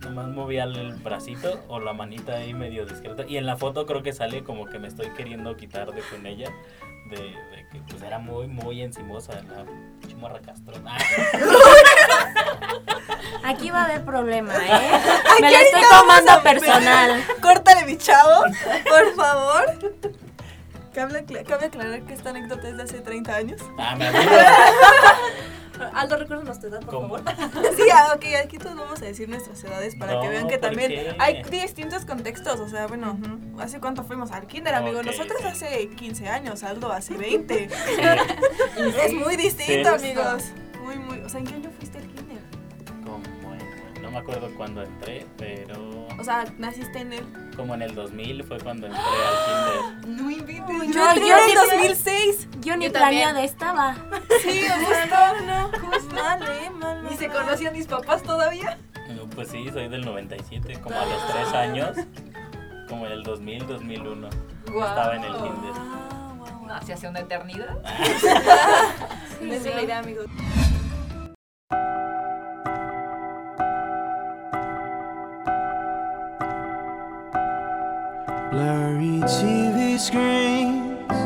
nomás 0.00 0.28
movía 0.28 0.64
el 0.64 0.94
bracito 0.94 1.60
o 1.68 1.80
la 1.80 1.92
manita 1.92 2.34
ahí 2.34 2.54
medio 2.54 2.86
discreta. 2.86 3.24
Y 3.26 3.36
en 3.36 3.46
la 3.46 3.56
foto 3.56 3.86
creo 3.86 4.02
que 4.02 4.12
sale 4.12 4.44
como 4.44 4.66
que 4.66 4.78
me 4.78 4.88
estoy 4.88 5.10
queriendo 5.10 5.56
quitar 5.56 5.92
de 5.92 6.02
con 6.02 6.26
ella. 6.26 6.50
De, 7.06 7.16
de 7.16 7.66
que 7.72 7.80
pues 7.88 8.02
era 8.02 8.18
muy, 8.18 8.46
muy 8.46 8.82
encimosa 8.82 9.32
la 9.42 9.64
chimorra 10.06 10.40
castrona. 10.40 10.96
Aquí 13.44 13.70
va 13.70 13.82
a 13.82 13.84
haber 13.86 14.04
problema, 14.04 14.54
¿eh? 14.54 14.90
Me 15.40 15.50
la 15.50 15.60
estoy 15.60 15.82
tomando 15.90 16.42
personal. 16.42 17.24
Córtale, 17.42 17.84
mi 17.86 17.96
chavo, 17.96 18.44
por 18.88 19.14
favor. 19.14 19.78
Cabe, 20.94 21.20
acla- 21.20 21.44
cabe 21.44 21.66
aclarar 21.66 22.02
que 22.02 22.14
esta 22.14 22.30
anécdota 22.30 22.68
es 22.68 22.76
de 22.76 22.82
hace 22.82 23.00
30 23.00 23.34
años. 23.34 23.60
Ah, 23.78 23.94
me 23.96 24.08
acuerdo. 24.08 24.30
Aldo, 25.94 26.16
recuérdanos 26.16 26.60
tu 26.60 26.66
edad, 26.68 26.80
por 26.80 26.94
¿Cómo? 26.94 27.18
favor. 27.18 27.22
Sí, 27.76 27.82
ah, 27.92 28.12
ok, 28.16 28.24
aquí 28.44 28.58
todos 28.58 28.76
vamos 28.76 29.00
a 29.02 29.04
decir 29.04 29.28
nuestras 29.28 29.62
edades 29.64 29.94
para 29.96 30.14
No, 30.14 30.20
que 30.22 30.28
vean 30.28 30.48
que 30.48 30.58
¿por 30.58 30.68
también 30.68 30.90
qué? 30.90 31.16
hay 31.18 31.42
distintos 31.44 32.04
contextos. 32.04 32.60
O 32.60 32.68
sea, 32.68 32.86
bueno, 32.86 33.18
¿hace 33.58 33.80
cuánto 33.80 34.04
fuimos 34.04 34.30
al 34.32 34.46
kinder, 34.46 34.74
amigo? 34.74 35.00
Ok, 35.00 35.06
Nosotros 35.06 35.38
sí. 35.42 35.48
hace 35.48 35.88
15 35.88 36.28
años, 36.28 36.62
Aldo 36.62 36.92
hace 36.92 37.16
20. 37.16 37.68
Sí. 38.76 38.82
es 39.04 39.12
muy 39.14 39.36
distinto, 39.36 39.98
Sí. 39.98 40.06
amigos. 40.10 40.44
Muy, 40.82 40.96
muy. 40.98 41.18
O 41.20 41.28
sea, 41.28 41.40
¿en 41.40 41.46
qué 41.46 41.54
año 41.54 41.70
fuiste 41.76 41.98
al 41.98 42.06
kinder? 42.06 42.38
Como 43.04 43.54
en- 43.54 44.02
no 44.02 44.10
me 44.10 44.18
acuerdo 44.18 44.48
cuándo 44.56 44.82
entré, 44.82 45.26
pero 45.36 46.06
O 46.18 46.24
sea, 46.24 46.44
naciste 46.58 46.98
en 47.00 47.12
el. 47.12 47.49
Como 47.60 47.74
en 47.74 47.82
el 47.82 47.94
2000 47.94 48.44
fue 48.44 48.58
cuando 48.58 48.86
entré 48.86 49.02
al 49.02 50.00
kinder. 50.00 50.16
No 50.22 50.30
inventes. 50.30 50.94
Yo 50.94 51.00
no, 51.04 51.10
entré 51.10 51.28
yo 51.28 51.36
en 51.36 51.44
el 51.44 51.50
sí- 51.50 52.04
2006. 52.04 52.48
Yo 52.60 52.76
ni 52.76 52.86
Yo 52.86 52.92
también. 52.92 53.22
planeada 53.28 53.42
estaba. 53.44 53.96
Sí, 54.42 54.62
justo. 54.66 55.44
No, 55.46 55.70
justo. 55.90 56.14
Mal, 56.14 56.42
eh, 56.42 56.70
mal, 56.70 57.02
mal, 57.02 57.10
¿Ni 57.10 57.16
se 57.18 57.28
conocían 57.28 57.74
mis 57.74 57.86
papás 57.86 58.22
todavía? 58.22 58.78
No, 59.14 59.26
Pues 59.28 59.48
sí, 59.48 59.68
soy 59.72 59.88
del 59.88 60.04
97, 60.06 60.80
como 60.80 60.96
a 60.98 61.04
los 61.04 61.26
3 61.32 61.52
años, 61.52 61.96
como 62.88 63.04
en 63.06 63.12
el 63.12 63.22
2000, 63.22 63.66
2001. 63.66 64.28
Guau. 64.72 64.88
Estaba 64.88 65.16
en 65.16 65.24
el 65.24 65.32
kinder. 65.32 65.72
Ah. 65.76 66.32
No, 66.66 66.86
si 66.86 66.92
hace 66.92 67.08
una 67.08 67.20
eternidad. 67.20 67.76
Esa 69.42 69.68
es 69.68 69.74
la 69.74 69.82
idea, 69.82 69.98
amigos. 69.98 70.26
TV 79.30 79.98
screens, 79.98 81.18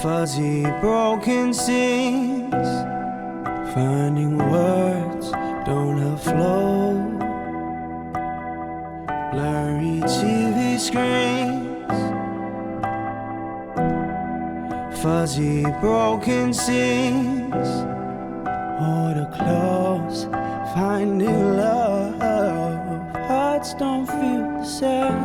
fuzzy 0.00 0.62
broken 0.80 1.52
scenes, 1.52 2.68
Finding 3.74 4.36
words 4.36 5.30
don't 5.64 5.98
have 5.98 6.20
flow. 6.20 6.94
Blurry 9.30 10.00
TV 10.10 10.76
screens, 10.76 11.98
fuzzy 15.00 15.62
broken 15.80 16.52
scenes. 16.52 17.68
Order 18.80 19.28
close, 19.38 20.24
finding 20.74 21.56
love. 21.56 22.18
Hearts 23.28 23.74
don't 23.74 24.06
feel 24.06 24.49
the 24.60 24.66
same, 24.66 25.24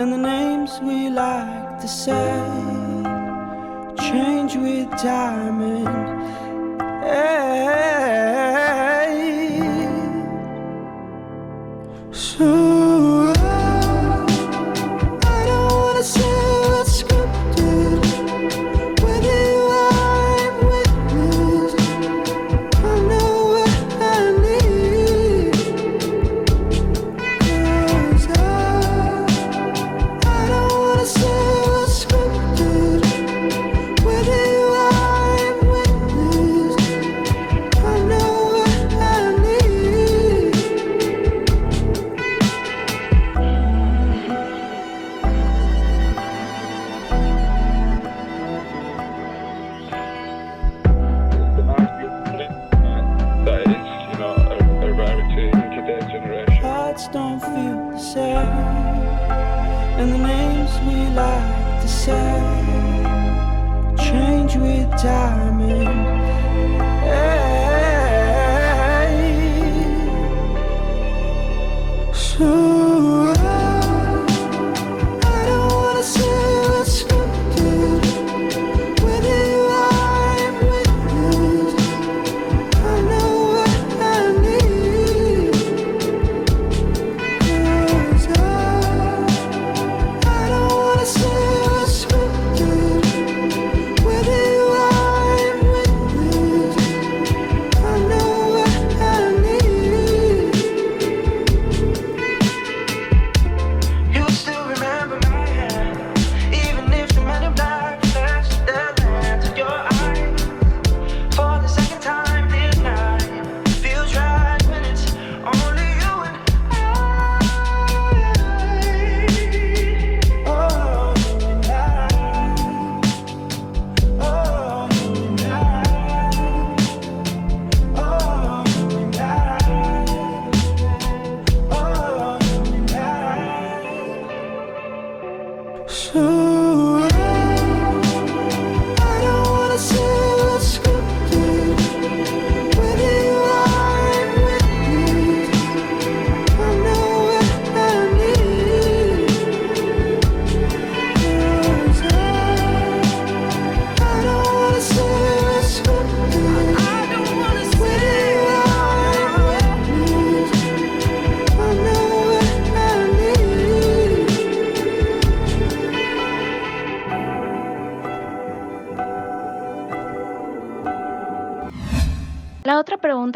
and 0.00 0.12
the 0.12 0.18
names 0.18 0.80
we 0.80 1.08
like 1.08 1.80
to 1.80 1.86
say 1.86 2.42
change 4.00 4.56
with 4.56 4.90
time 4.98 5.62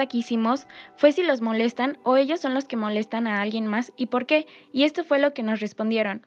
pregunta 0.08 0.12
que 0.12 0.18
hicimos 0.18 0.66
fue 0.96 1.12
si 1.12 1.22
los 1.22 1.40
molestan 1.40 1.98
o 2.02 2.16
ellos 2.16 2.40
son 2.40 2.54
los 2.54 2.64
que 2.64 2.76
molestan 2.76 3.26
a 3.26 3.40
alguien 3.40 3.66
más 3.66 3.92
y 3.96 4.06
por 4.06 4.26
qué. 4.26 4.46
Y 4.72 4.84
esto 4.84 5.04
fue 5.04 5.18
lo 5.18 5.32
que 5.34 5.42
nos 5.42 5.60
respondieron. 5.60 6.26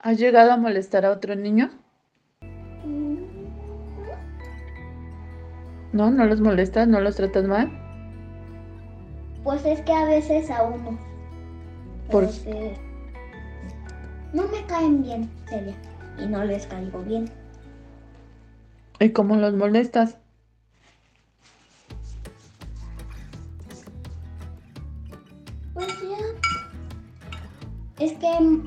¿Has 0.00 0.18
llegado 0.18 0.52
a 0.52 0.56
molestar 0.56 1.04
a 1.04 1.10
otro 1.10 1.34
niño? 1.34 1.70
¿No? 5.92 6.10
¿No 6.10 6.24
los 6.26 6.40
molestas? 6.40 6.86
¿No 6.88 7.00
los 7.00 7.16
tratas 7.16 7.44
mal? 7.46 7.68
Pues 9.44 9.64
es 9.64 9.80
que 9.82 9.92
a 9.92 10.04
veces 10.04 10.50
a 10.50 10.62
uno. 10.62 10.98
Por- 12.10 12.24
este, 12.24 12.76
no 14.32 14.44
me 14.48 14.64
caen 14.66 15.02
bien, 15.02 15.30
seria. 15.48 15.74
Y 16.18 16.26
no 16.26 16.44
les 16.44 16.66
caigo 16.66 17.00
bien. 17.02 17.30
¿Y 19.00 19.10
cómo 19.10 19.36
los 19.36 19.54
molestas? 19.54 20.18
Es 27.98 28.12
que. 28.14 28.40
mm, 28.40 28.66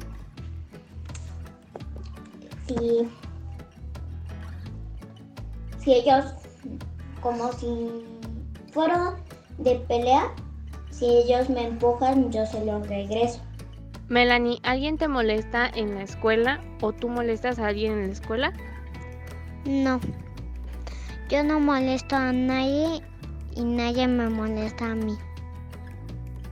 Si. 2.68 3.10
Si 5.80 5.94
ellos. 5.94 6.26
Como 7.22 7.52
si 7.54 7.68
fueron 8.74 9.16
de 9.58 9.76
pelea. 9.88 10.32
Si 10.90 11.06
ellos 11.06 11.50
me 11.50 11.68
empujan, 11.68 12.32
yo 12.32 12.46
se 12.46 12.64
los 12.66 12.88
regreso. 12.88 13.42
Melanie, 14.10 14.60
¿alguien 14.64 14.98
te 14.98 15.08
molesta 15.08 15.68
en 15.70 15.96
la 15.96 16.04
escuela 16.04 16.62
o 16.82 16.92
tú 16.94 17.10
molestas 17.10 17.60
a 17.60 17.68
alguien 17.68 17.94
en 17.94 18.08
la 18.08 18.14
escuela? 18.14 18.54
No. 19.66 20.00
Yo 21.30 21.44
no 21.44 21.60
molesto 21.60 22.16
a 22.18 22.32
nadie 22.34 23.02
y 23.56 23.64
nadie 23.64 24.08
me 24.08 24.30
molesta 24.30 24.92
a 24.92 24.96
mí. 24.96 25.18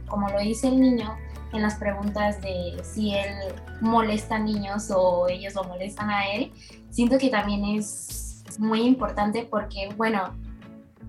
como 0.07 0.27
lo 0.29 0.39
dice 0.39 0.67
el 0.69 0.79
niño 0.79 1.15
en 1.53 1.61
las 1.61 1.75
preguntas 1.75 2.41
de 2.41 2.81
si 2.83 3.13
él 3.13 3.53
molesta 3.81 4.35
a 4.35 4.39
niños 4.39 4.91
o 4.91 5.27
ellos 5.27 5.55
lo 5.55 5.63
molestan 5.63 6.09
a 6.09 6.31
él, 6.31 6.51
siento 6.89 7.17
que 7.17 7.29
también 7.29 7.65
es 7.65 8.43
muy 8.57 8.81
importante 8.81 9.47
porque, 9.49 9.89
bueno, 9.97 10.35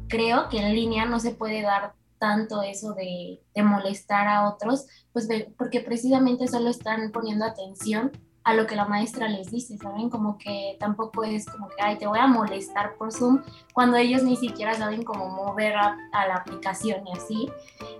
creo 0.09 0.49
que 0.49 0.59
en 0.59 0.75
línea 0.75 1.05
no 1.05 1.21
se 1.21 1.33
puede 1.33 1.63
dar 1.63 1.95
tanto 2.19 2.63
eso 2.63 2.93
de, 2.95 3.41
de 3.55 3.63
molestar 3.63 4.29
a 4.29 4.49
otros, 4.49 4.87
pues 5.13 5.27
porque 5.57 5.81
precisamente 5.81 6.49
solo 6.49 6.69
están 6.69 7.11
poniendo 7.13 7.45
atención 7.45 8.13
a 8.43 8.55
lo 8.55 8.67
que 8.67 8.75
la 8.75 8.87
maestra 8.87 9.29
les 9.29 9.51
dice, 9.51 9.77
¿saben? 9.77 10.09
Como 10.09 10.39
que 10.39 10.77
tampoco 10.81 11.25
es 11.25 11.47
como 11.47 11.69
que, 11.69 11.77
ay, 11.83 11.99
te 11.99 12.07
voy 12.07 12.19
a 12.19 12.27
molestar 12.27 12.95
por 12.97 13.13
Zoom, 13.13 13.43
cuando 13.75 13.97
ellos 13.99 14.23
ni 14.23 14.37
siquiera 14.37 14.75
saben 14.75 15.03
cómo 15.03 15.29
mover 15.29 15.77
a, 15.77 15.97
la 16.13 16.37
aplicación 16.37 17.07
y 17.07 17.13
así. 17.13 17.51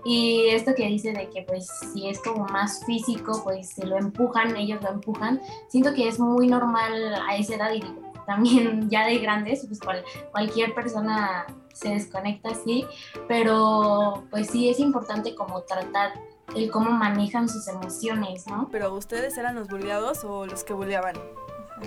Y 0.03 0.47
esto 0.49 0.73
que 0.75 0.87
dice 0.87 1.13
de 1.13 1.29
que 1.29 1.43
pues 1.43 1.67
si 1.93 2.09
es 2.09 2.19
como 2.21 2.45
más 2.45 2.83
físico, 2.85 3.41
pues 3.43 3.69
se 3.69 3.85
lo 3.85 3.97
empujan, 3.97 4.55
ellos 4.55 4.81
lo 4.81 4.89
empujan, 4.89 5.41
siento 5.67 5.93
que 5.93 6.07
es 6.07 6.19
muy 6.19 6.47
normal 6.47 7.15
a 7.27 7.35
esa 7.35 7.55
edad 7.55 7.71
y 7.73 7.83
también 8.25 8.89
ya 8.89 9.05
de 9.05 9.19
grandes, 9.19 9.65
pues 9.67 9.79
cual- 9.79 10.03
cualquier 10.31 10.73
persona 10.73 11.45
se 11.73 11.89
desconecta 11.89 12.49
así, 12.49 12.85
pero 13.27 14.23
pues 14.29 14.47
sí 14.49 14.69
es 14.69 14.79
importante 14.79 15.35
como 15.35 15.61
tratar 15.61 16.13
el 16.55 16.71
cómo 16.71 16.91
manejan 16.91 17.47
sus 17.47 17.67
emociones, 17.67 18.47
¿no? 18.47 18.69
Pero 18.71 18.93
ustedes 18.93 19.37
eran 19.37 19.55
los 19.55 19.67
bulleados 19.67 20.23
o 20.23 20.45
los 20.45 20.63
que 20.63 20.73
bulleaban? 20.73 21.15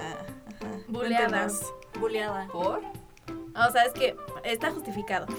Ah, 0.00 0.16
ajá. 0.48 0.70
Cuéntanos. 0.92 1.72
Buleada. 2.00 2.46
¿Por? 2.48 2.83
O 3.57 3.70
sea, 3.70 3.85
es 3.85 3.92
que 3.92 4.16
está 4.42 4.70
justificado. 4.70 5.27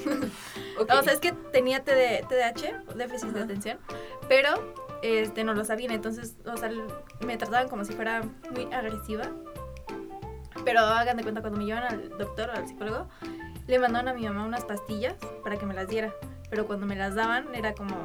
O 0.78 1.04
sea, 1.04 1.14
es 1.14 1.22
que 1.22 1.32
tenía 1.54 1.86
TD 1.86 2.28
TDAH, 2.28 2.96
déficit 2.96 3.30
de 3.30 3.44
atención, 3.44 3.80
pero 4.28 4.76
este 5.02 5.46
no 5.46 5.54
lo 5.54 5.64
sabían, 5.64 5.92
entonces, 5.92 6.36
o 6.46 6.58
sea, 6.58 6.70
me 7.26 7.38
trataban 7.38 7.70
como 7.70 7.86
si 7.86 7.94
fuera 7.94 8.24
muy 8.52 8.66
agresiva. 8.74 9.32
Pero 10.66 10.82
hagan 10.82 11.16
de 11.16 11.24
cuenta, 11.24 11.40
cuando 11.40 11.60
me 11.60 11.66
llevan 11.66 11.84
al 11.84 12.10
doctor 12.18 12.50
o 12.50 12.54
al 12.54 12.68
psicólogo, 12.68 13.08
le 13.68 13.80
mandaban 13.80 14.10
a 14.10 14.14
mi 14.14 14.24
mamá 14.24 14.46
unas 14.46 14.66
pastillas 14.66 15.16
para 15.44 15.58
que 15.58 15.66
me 15.66 15.74
las 15.74 15.88
diera. 15.88 16.14
Pero 16.50 16.68
cuando 16.68 16.86
me 16.86 16.98
las 16.98 17.16
daban 17.16 17.56
era 17.56 17.74
como, 17.74 17.96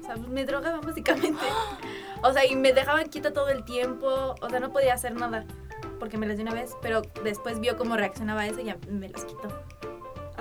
o 0.00 0.04
sea, 0.04 0.16
me 0.16 0.44
drogaban 0.44 0.80
básicamente. 0.80 1.44
O 2.22 2.32
sea, 2.32 2.46
y 2.46 2.54
me 2.54 2.72
dejaban 2.72 3.08
quieta 3.08 3.32
todo 3.32 3.48
el 3.48 3.64
tiempo, 3.64 4.34
o 4.40 4.50
sea, 4.50 4.60
no 4.60 4.72
podía 4.72 4.94
hacer 4.94 5.14
nada 5.14 5.44
porque 5.98 6.18
me 6.18 6.26
las 6.26 6.36
dio 6.36 6.44
una 6.44 6.54
vez, 6.54 6.76
pero 6.82 7.02
después 7.22 7.60
vio 7.60 7.76
cómo 7.76 7.96
reaccionaba 7.96 8.44
eso 8.46 8.60
y 8.60 8.64
ya 8.64 8.76
me 8.88 9.08
las 9.08 9.24
quitó. 9.24 9.48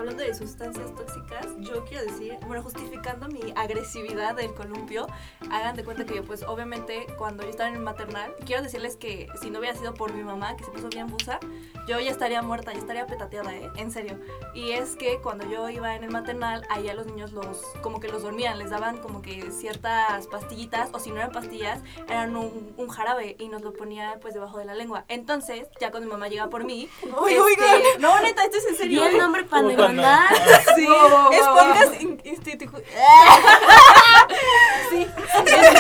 Hablando 0.02 0.24
de 0.24 0.34
sustancias 0.34 0.96
tóxicas, 0.96 1.46
yo 1.60 1.86
quiero 1.86 2.04
decir, 2.06 2.36
bueno, 2.48 2.64
justificando 2.64 3.28
mi 3.28 3.54
agresividad 3.56 4.34
del 4.34 4.52
columpio, 4.52 5.06
hagan 5.52 5.76
de 5.76 5.84
cuenta 5.84 6.06
que 6.06 6.16
yo, 6.16 6.24
pues, 6.24 6.42
obviamente, 6.42 7.06
cuando 7.20 7.44
yo 7.44 7.52
estaba 7.52 7.70
en 7.70 7.76
el 7.76 7.82
maternal, 7.84 8.34
quiero 8.44 8.64
decirles 8.64 8.96
que 8.96 9.28
si 9.40 9.52
no 9.52 9.60
hubiera 9.60 9.78
sido 9.78 9.94
por 9.94 10.12
mi 10.12 10.24
mamá, 10.24 10.58
que 10.58 10.64
se 10.64 10.72
puso 10.72 10.90
bien 10.90 11.06
busa, 11.06 11.40
yo 11.88 12.00
ya 12.00 12.10
estaría 12.10 12.42
muerta, 12.42 12.74
ya 12.74 12.80
estaría 12.80 13.06
petateada, 13.06 13.56
¿eh? 13.56 13.70
En 13.76 13.92
serio. 13.92 14.20
Y 14.56 14.72
es 14.72 14.96
que 14.96 15.20
cuando 15.20 15.48
yo 15.48 15.70
iba 15.70 15.96
en 15.96 16.04
el 16.04 16.10
maternal, 16.10 16.66
ahí 16.72 16.90
a 16.90 16.96
los 16.96 17.06
niños 17.06 17.32
los, 17.32 17.62
como 17.84 18.00
que 18.00 18.08
los 18.08 18.24
dormían, 18.24 18.58
les 18.58 18.72
daban 18.72 18.98
como 18.98 19.22
que 19.22 19.52
ciertas 19.52 20.26
pastillitas, 20.26 20.90
o 20.94 21.00
si 21.00 21.12
no 21.12 21.18
eran 21.18 21.32
pastillas, 21.32 21.80
eran 22.08 22.36
un, 22.36 22.74
un 22.76 22.90
jarabe 22.90 23.36
y 23.38 23.50
nos 23.50 23.62
lo 23.62 23.72
ponía, 23.72 24.18
pues, 24.20 24.34
debajo 24.34 24.58
de 24.58 24.66
la 24.66 24.74
lengua. 24.74 25.06
Entonces, 25.10 25.68
ya 25.80 25.92
cuando 25.92 26.08
mi 26.08 26.14
mamá 26.14 26.28
llegaba 26.28 26.50
por 26.50 26.64
mí, 26.64 26.90
Uy, 27.22 27.34
este, 27.34 28.00
no, 28.00 28.20
neta, 28.20 28.46
esto 28.46 28.58
es 28.58 28.66
en 28.66 28.76
serio. 28.76 29.02
Di 29.02 29.08
el 29.08 29.16
¿eh? 29.16 29.20
nombre 29.20 29.46
Como 29.46 29.91
demandar. 29.92 30.30
Sí, 30.76 30.84
es 30.84 31.46
wow, 31.46 31.56
podcast 31.56 32.02
in- 32.02 32.18
institu- 32.24 32.84
sí, 34.90 35.08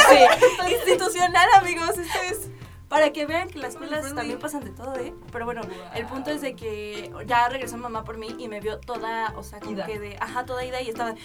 sí, 0.09 0.73
institucional, 0.73 1.47
amigos. 1.55 1.97
Esto 1.97 2.19
es 2.29 2.49
para 2.87 3.11
que 3.13 3.25
vean 3.25 3.49
que 3.49 3.57
las 3.59 3.71
escuelas 3.73 4.13
también 4.13 4.37
pasan 4.37 4.65
de 4.65 4.71
todo, 4.71 4.93
¿eh? 4.97 5.13
Pero 5.31 5.45
bueno, 5.45 5.61
el 5.95 6.05
punto 6.07 6.29
es 6.31 6.41
de 6.41 6.55
que 6.57 7.09
ya 7.25 7.47
regresó 7.47 7.77
mamá 7.77 8.03
por 8.03 8.17
mí 8.17 8.35
y 8.37 8.49
me 8.49 8.59
vio 8.59 8.79
toda, 8.79 9.31
o 9.37 9.43
sea, 9.43 9.59
como 9.59 9.71
Ida. 9.71 9.85
que 9.85 9.97
de, 9.97 10.17
ajá, 10.19 10.45
toda 10.45 10.65
ida 10.65 10.81
y 10.81 10.89
estaba, 10.89 11.15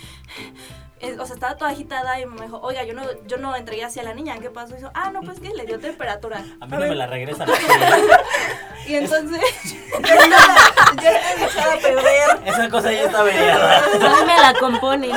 eh, 1.00 1.16
o 1.18 1.26
sea, 1.26 1.34
estaba 1.34 1.56
toda 1.56 1.72
agitada 1.72 2.20
y 2.20 2.26
me 2.26 2.42
dijo, 2.42 2.60
oiga, 2.62 2.84
yo 2.84 2.94
no, 2.94 3.02
yo 3.26 3.38
no 3.38 3.56
entregué 3.56 3.84
hacia 3.84 4.04
la 4.04 4.14
niña, 4.14 4.38
¿qué 4.38 4.48
pasó? 4.48 4.74
Y 4.74 4.78
hizo, 4.78 4.92
ah, 4.94 5.10
no, 5.10 5.22
pues 5.22 5.40
que 5.40 5.48
le 5.48 5.66
dio 5.66 5.80
temperatura. 5.80 6.36
A 6.60 6.66
mí 6.66 6.70
no 6.72 6.78
ver. 6.78 6.88
me 6.90 6.94
la 6.94 7.08
regresan. 7.08 7.48
Y 8.86 8.94
entonces, 8.94 9.40
yo 9.90 10.14
estaba, 10.14 10.54
yo 11.02 11.08
estaba 11.08 11.46
echada 11.46 11.74
a 11.74 11.78
perder. 11.78 12.42
Esa 12.44 12.68
cosa 12.70 12.92
ya 12.92 13.02
está 13.04 13.20
averiada. 13.20 13.82
No 13.98 14.26
me 14.26 14.36
la 14.36 14.54
componen. 14.54 15.12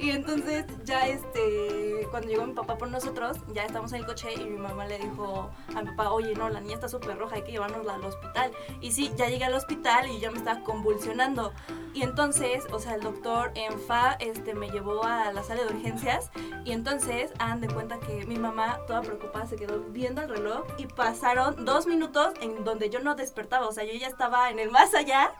Y 0.00 0.10
entonces 0.10 0.64
ya 0.84 1.06
este, 1.06 1.67
cuando 2.08 2.28
llegó 2.28 2.46
mi 2.46 2.54
papá 2.54 2.76
por 2.78 2.88
nosotros, 2.88 3.36
ya 3.52 3.64
estamos 3.64 3.92
en 3.92 4.00
el 4.00 4.06
coche 4.06 4.32
y 4.34 4.44
mi 4.44 4.58
mamá 4.58 4.86
le 4.86 4.98
dijo 4.98 5.50
a 5.74 5.82
mi 5.82 5.90
papá, 5.90 6.10
oye, 6.10 6.34
no, 6.34 6.48
la 6.48 6.60
niña 6.60 6.74
está 6.74 6.88
súper 6.88 7.18
roja, 7.18 7.36
hay 7.36 7.42
que 7.42 7.52
llevárnosla 7.52 7.94
al 7.94 8.04
hospital. 8.04 8.52
Y 8.80 8.92
sí, 8.92 9.12
ya 9.16 9.28
llegué 9.28 9.44
al 9.44 9.54
hospital 9.54 10.10
y 10.10 10.20
ya 10.20 10.30
me 10.30 10.38
estaba 10.38 10.62
convulsionando. 10.62 11.52
Y 11.94 12.02
entonces, 12.02 12.64
o 12.72 12.78
sea, 12.78 12.94
el 12.94 13.02
doctor 13.02 13.52
en 13.54 13.78
FA 13.80 14.16
este, 14.20 14.54
me 14.54 14.70
llevó 14.70 15.04
a 15.04 15.32
la 15.32 15.42
sala 15.42 15.64
de 15.64 15.74
urgencias 15.74 16.30
y 16.64 16.72
entonces, 16.72 17.32
hagan 17.38 17.60
de 17.60 17.68
cuenta 17.68 17.98
que 17.98 18.26
mi 18.26 18.38
mamá, 18.38 18.78
toda 18.86 19.02
preocupada, 19.02 19.46
se 19.46 19.56
quedó 19.56 19.80
viendo 19.90 20.22
el 20.22 20.28
reloj 20.28 20.64
y 20.76 20.86
pasaron 20.86 21.64
dos 21.64 21.86
minutos 21.86 22.34
en 22.40 22.64
donde 22.64 22.90
yo 22.90 23.00
no 23.00 23.14
despertaba, 23.14 23.66
o 23.66 23.72
sea, 23.72 23.84
yo 23.84 23.94
ya 23.94 24.06
estaba 24.06 24.50
en 24.50 24.58
el 24.58 24.70
más 24.70 24.94
allá 24.94 25.32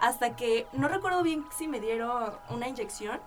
hasta 0.00 0.34
que, 0.34 0.66
no 0.72 0.88
recuerdo 0.88 1.22
bien 1.22 1.44
si 1.56 1.68
me 1.68 1.80
dieron 1.80 2.32
una 2.50 2.68
inyección 2.68 3.20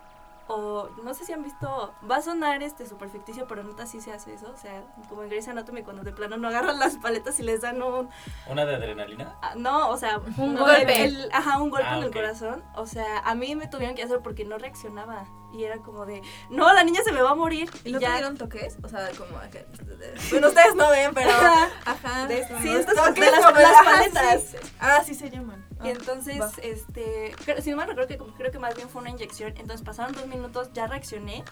o 0.48 0.90
no 1.04 1.14
sé 1.14 1.26
si 1.26 1.34
han 1.34 1.42
visto, 1.44 1.94
va 2.10 2.18
a 2.18 2.22
sonar 2.22 2.62
este 2.64 2.86
súper 2.86 3.10
ficticio, 3.10 3.48
pero 3.48 3.64
neta 3.64 3.86
sí 3.86 4.00
se 4.02 4.12
hace 4.14 4.34
eso, 4.34 4.52
o 4.54 4.58
sea, 4.58 4.84
como 5.10 5.24
en 5.24 5.30
Grey's 5.30 5.48
Anatomy 5.48 5.82
cuando 5.84 6.04
de 6.04 6.12
plano 6.12 6.38
no 6.38 6.48
agarran 6.50 6.78
las 6.80 6.98
paletas 6.98 7.40
y 7.40 7.44
les 7.44 7.62
dan 7.62 7.82
un, 7.82 8.10
¿Una 8.50 8.66
de 8.66 8.76
adrenalina? 8.76 9.36
ah, 9.42 9.54
no, 9.56 9.90
o 9.90 9.98
sea, 9.98 10.20
Un 10.38 10.54
no, 10.56 10.62
golpe. 10.66 11.04
el- 11.04 11.16
el- 11.26 11.30
ajá, 11.34 11.58
un 11.58 11.70
golpe 11.70 11.88
Ah, 11.90 11.98
en 11.98 12.04
el 12.04 12.12
corazón, 12.12 12.64
o 12.76 12.86
sea, 12.86 13.20
a 13.20 13.34
mí 13.36 13.56
me 13.56 13.68
tuvieron 13.68 13.96
que 13.96 14.04
hacer 14.04 14.20
porque 14.22 14.46
no 14.46 14.58
reaccionaba 14.58 15.26
y 15.56 15.64
era 15.64 15.78
como 15.78 16.06
de, 16.06 16.22
no, 16.50 16.72
la 16.74 16.84
niña 16.84 17.02
se 17.04 17.12
me 17.12 17.22
va 17.22 17.32
a 17.32 17.36
morir 17.36 17.70
¿Y 17.84 17.90
y 17.90 17.92
no 17.94 18.00
ya. 18.00 18.14
dieron 18.14 18.38
toques? 18.38 18.78
O 18.84 18.90
sea, 18.90 19.10
como... 19.18 19.40
Bueno, 20.32 20.48
ustedes 20.50 20.76
no 20.76 20.90
ven, 20.90 21.14
pero... 21.14 21.32
Ajá. 21.32 22.28
De- 22.28 22.46
sí, 22.62 22.68
los 22.70 22.80
estas 22.82 22.96
toques, 22.96 23.16
de 23.26 23.32
las, 23.32 23.46
como 23.46 23.60
las 23.60 23.84
paletas. 23.84 24.42
sí. 24.44 24.58
Ah, 24.80 25.02
sí 25.06 25.16
se 25.16 25.30
llaman. 25.30 25.66
Y 25.84 25.88
Ah, 25.88 25.92
entonces, 25.92 26.40
va. 26.40 26.52
este, 26.62 27.34
si 27.62 27.72
no 27.72 27.78
me 27.78 27.86
recuerdo 27.86 28.08
que 28.08 28.18
creo 28.38 28.52
que 28.52 28.60
más 28.60 28.76
bien 28.76 28.90
fue 28.90 29.02
una 29.02 29.10
inyección. 29.12 29.54
Entonces 29.58 29.82
pasaron 29.86 30.14
dos 30.14 30.28
minutos, 30.28 30.70
ya 30.74 30.88
reaccioné 30.88 31.44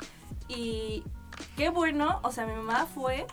y 0.47 1.03
qué 1.57 1.69
bueno, 1.69 2.19
o 2.23 2.31
sea, 2.31 2.45
mi 2.45 2.53
mamá 2.53 2.85
fue 2.93 3.25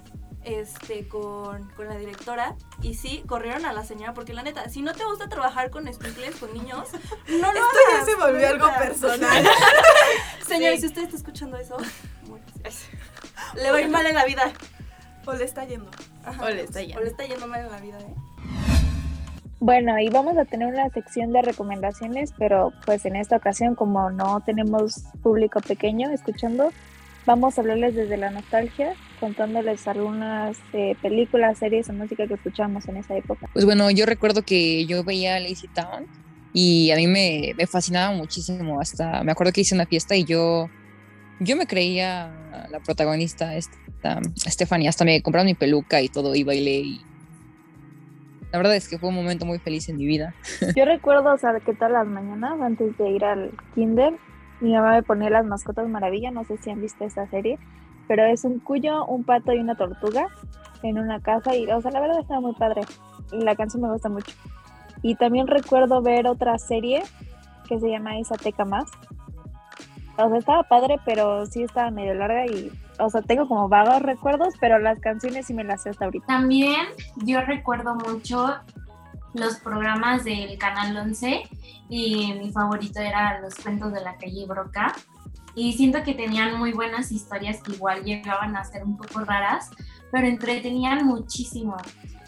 este 0.44 1.06
con, 1.06 1.68
con 1.72 1.86
la 1.88 1.96
directora 1.96 2.54
y 2.82 2.94
sí 2.94 3.22
corrieron 3.26 3.66
a 3.66 3.72
la 3.74 3.84
señora 3.84 4.14
porque 4.14 4.32
la 4.32 4.42
neta 4.42 4.68
si 4.70 4.80
no 4.80 4.94
te 4.94 5.04
gusta 5.04 5.28
trabajar 5.28 5.70
con 5.70 5.86
escuincles 5.86 6.36
con 6.36 6.52
niños 6.54 6.88
no 7.28 7.52
lo 7.52 7.58
Esto 7.60 7.78
ya 7.98 8.04
se 8.06 8.14
volvió 8.16 8.48
algo 8.48 8.66
neta. 8.66 8.78
personal. 8.78 9.44
señor 10.46 10.74
Sí. 10.74 10.80
si 10.80 10.86
usted 10.86 11.02
está 11.02 11.16
escuchando 11.16 11.56
eso 11.58 11.76
bueno, 12.26 12.44
le 13.54 13.70
va 13.70 13.76
a 13.78 13.80
ir 13.82 13.88
mal 13.90 14.06
en 14.06 14.14
la 14.14 14.24
vida 14.24 14.50
O 15.26 15.32
le 15.34 15.44
está 15.44 15.64
yendo. 15.64 15.90
Ajá, 16.24 16.42
O 16.44 16.48
le 16.48 16.62
está 16.62 16.80
yendo. 16.80 17.00
o 17.00 17.04
le 17.04 17.10
está 17.10 17.24
yendo 17.26 17.46
mal 17.46 17.60
en 17.60 17.70
la 17.70 17.80
vida 17.80 17.98
eh 17.98 18.14
Bueno, 19.60 19.98
y 19.98 20.08
vamos 20.08 20.38
a 20.38 20.46
tener 20.46 20.68
una 20.72 20.88
sección 20.88 21.32
de 21.32 21.42
recomendaciones, 21.42 22.32
pero 22.38 22.72
pues 22.86 23.04
en 23.04 23.14
esta 23.16 23.36
ocasión 23.36 23.74
como 23.74 24.10
no 24.10 24.40
tenemos 24.40 25.02
público 25.22 25.60
pequeño 25.60 26.08
escuchando, 26.10 26.72
vamos 27.30 27.56
a 27.56 27.60
hablarles 27.60 27.94
desde 27.94 28.16
la 28.16 28.30
nostalgia, 28.30 28.94
contándoles 29.20 29.86
algunas 29.86 30.58
eh, 30.72 30.96
películas, 31.00 31.58
series 31.58 31.88
o 31.88 31.92
música 31.92 32.26
que 32.26 32.34
escuchamos 32.34 32.88
en 32.88 32.96
esa 32.96 33.16
época. 33.16 33.48
Pues 33.52 33.64
bueno, 33.64 33.88
yo 33.92 34.04
recuerdo 34.04 34.42
que 34.42 34.84
yo 34.86 35.04
veía 35.04 35.38
Lazy 35.38 35.68
Town 35.68 36.08
y 36.52 36.90
a 36.90 36.96
mí 36.96 37.06
me, 37.06 37.54
me 37.56 37.66
fascinaba 37.68 38.12
muchísimo. 38.16 38.80
Hasta 38.80 39.22
me 39.22 39.30
acuerdo 39.30 39.52
que 39.52 39.60
hice 39.60 39.76
una 39.76 39.86
fiesta 39.86 40.16
y 40.16 40.24
yo, 40.24 40.68
yo 41.38 41.56
me 41.56 41.68
creía 41.68 42.32
la 42.68 42.80
protagonista, 42.80 43.54
esta, 43.54 44.20
Stephanie. 44.36 44.88
Hasta 44.88 45.04
me 45.04 45.22
compraron 45.22 45.46
mi 45.46 45.54
peluca 45.54 46.02
y 46.02 46.08
todo 46.08 46.34
y 46.34 46.42
bailé. 46.42 46.80
Y 46.80 47.00
la 48.50 48.58
verdad 48.58 48.74
es 48.74 48.88
que 48.88 48.98
fue 48.98 49.10
un 49.10 49.14
momento 49.14 49.46
muy 49.46 49.60
feliz 49.60 49.88
en 49.88 49.98
mi 49.98 50.06
vida. 50.06 50.34
Yo 50.74 50.84
recuerdo, 50.84 51.32
o 51.32 51.38
sea, 51.38 51.52
que 51.60 51.74
todas 51.74 51.92
las 51.92 52.08
mañanas 52.08 52.60
antes 52.60 52.98
de 52.98 53.08
ir 53.08 53.24
al 53.24 53.52
kinder, 53.76 54.14
mi 54.60 54.72
mamá 54.72 54.92
me 54.92 55.02
ponía 55.02 55.30
las 55.30 55.46
mascotas 55.46 55.88
maravilla, 55.88 56.30
no 56.30 56.44
sé 56.44 56.56
si 56.58 56.70
han 56.70 56.80
visto 56.80 57.04
esa 57.04 57.26
serie, 57.28 57.58
pero 58.08 58.24
es 58.24 58.44
un 58.44 58.58
cuyo, 58.58 59.04
un 59.06 59.24
pato 59.24 59.52
y 59.52 59.58
una 59.58 59.74
tortuga 59.74 60.28
en 60.82 60.98
una 60.98 61.20
casa 61.20 61.54
y, 61.54 61.66
o 61.70 61.80
sea, 61.80 61.90
la 61.90 62.00
verdad 62.00 62.20
estaba 62.20 62.40
muy 62.40 62.54
padre. 62.54 62.82
La 63.32 63.54
canción 63.54 63.82
me 63.82 63.92
gusta 63.92 64.08
mucho. 64.08 64.34
Y 65.02 65.14
también 65.14 65.46
recuerdo 65.46 66.02
ver 66.02 66.26
otra 66.26 66.58
serie 66.58 67.02
que 67.68 67.78
se 67.78 67.88
llama 67.88 68.18
Isateca 68.18 68.64
Más. 68.64 68.90
O 70.16 70.28
sea, 70.28 70.38
estaba 70.38 70.62
padre, 70.64 70.96
pero 71.04 71.46
sí 71.46 71.62
estaba 71.62 71.90
medio 71.90 72.14
larga 72.14 72.46
y, 72.46 72.70
o 72.98 73.08
sea, 73.08 73.22
tengo 73.22 73.48
como 73.48 73.68
vagos 73.68 74.02
recuerdos, 74.02 74.54
pero 74.60 74.78
las 74.78 74.98
canciones 75.00 75.46
sí 75.46 75.54
me 75.54 75.64
las 75.64 75.82
sé 75.82 75.90
hasta 75.90 76.04
ahorita. 76.04 76.26
También 76.26 76.80
yo 77.24 77.40
recuerdo 77.42 77.94
mucho 77.94 78.54
los 79.34 79.56
programas 79.56 80.24
del 80.24 80.58
Canal 80.58 80.96
11 80.96 81.42
y 81.88 82.34
mi 82.34 82.50
favorito 82.52 83.00
era 83.00 83.40
Los 83.40 83.54
Cuentos 83.54 83.92
de 83.92 84.00
la 84.00 84.16
Calle 84.16 84.46
Broca. 84.46 84.94
Y 85.54 85.72
siento 85.72 86.02
que 86.04 86.14
tenían 86.14 86.58
muy 86.58 86.72
buenas 86.72 87.10
historias 87.10 87.62
que 87.62 87.72
igual 87.72 88.04
llegaban 88.04 88.56
a 88.56 88.64
ser 88.64 88.84
un 88.84 88.96
poco 88.96 89.24
raras, 89.24 89.70
pero 90.12 90.26
entretenían 90.26 91.04
muchísimo. 91.04 91.76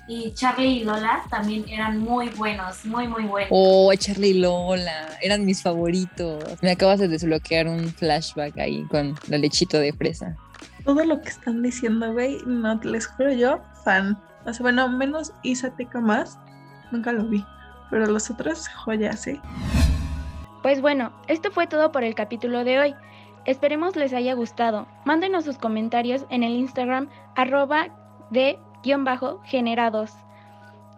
Y 0.08 0.32
Charlie 0.34 0.80
y 0.80 0.84
Lola 0.84 1.22
también 1.30 1.64
eran 1.68 1.98
muy 1.98 2.28
buenos, 2.30 2.84
muy, 2.84 3.06
muy 3.06 3.24
buenos. 3.24 3.50
Oh, 3.52 3.92
Charlie 3.94 4.30
y 4.30 4.34
Lola, 4.34 5.16
eran 5.22 5.44
mis 5.44 5.62
favoritos. 5.62 6.44
Me 6.60 6.72
acabas 6.72 6.98
de 6.98 7.06
desbloquear 7.06 7.68
un 7.68 7.88
flashback 7.88 8.58
ahí 8.58 8.84
con 8.88 9.14
la 9.28 9.38
lechito 9.38 9.78
de 9.78 9.92
fresa. 9.92 10.36
Todo 10.84 11.04
lo 11.04 11.20
que 11.20 11.28
están 11.28 11.62
diciendo, 11.62 12.12
güey, 12.12 12.38
no 12.44 12.74
les 12.82 13.06
juro 13.06 13.32
yo, 13.32 13.60
fan. 13.84 14.18
O 14.44 14.52
sea, 14.52 14.62
bueno, 14.62 14.88
menos 14.88 15.32
Isateca 15.44 16.00
más, 16.00 16.36
nunca 16.92 17.12
lo 17.12 17.24
vi. 17.24 17.44
Pero 17.90 18.06
los 18.06 18.30
otros, 18.30 18.68
joyas, 18.68 19.26
¿eh? 19.26 19.40
Pues 20.62 20.80
bueno, 20.80 21.12
esto 21.26 21.50
fue 21.50 21.66
todo 21.66 21.90
por 21.92 22.04
el 22.04 22.14
capítulo 22.14 22.64
de 22.64 22.78
hoy. 22.78 22.94
Esperemos 23.44 23.96
les 23.96 24.12
haya 24.12 24.34
gustado. 24.34 24.86
Mándenos 25.04 25.44
sus 25.44 25.58
comentarios 25.58 26.24
en 26.30 26.44
el 26.44 26.52
Instagram 26.52 27.08
arroba 27.34 27.88
de 28.30 28.58
guion 28.84 29.04
bajo 29.04 29.40
generados. 29.44 30.12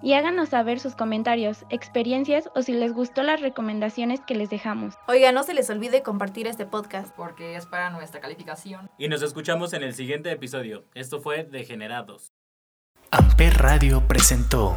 y 0.03 0.13
háganos 0.13 0.51
saber 0.51 0.81
sus 0.81 0.95
comentarios, 0.95 1.65
experiencias 1.71 2.51
o 2.55 2.61
si 2.61 2.75
les 2.75 2.93
gustó 2.93 3.23
las 3.23 3.41
recomendaciones 3.41 4.21
que 4.21 4.35
les 4.35 4.51
dejamos. 4.51 4.93
Oiga, 5.09 5.33
no 5.33 5.43
se 5.45 5.55
les 5.55 5.71
olvide 5.71 6.03
compartir 6.03 6.47
este 6.47 6.67
podcast. 6.67 7.15
Porque 7.17 7.57
es 7.57 7.65
para 7.65 7.89
nuestra 7.89 8.21
calificación. 8.21 8.91
Y 8.99 9.09
nos 9.09 9.23
escuchamos 9.23 9.73
en 9.73 9.83
el 9.83 9.95
siguiente 9.95 10.31
episodio. 10.31 10.85
Esto 10.93 11.21
fue 11.23 11.45
Degenerados. 11.45 12.35
Amper 13.11 13.55
Radio 13.57 14.07
presentó 14.07 14.77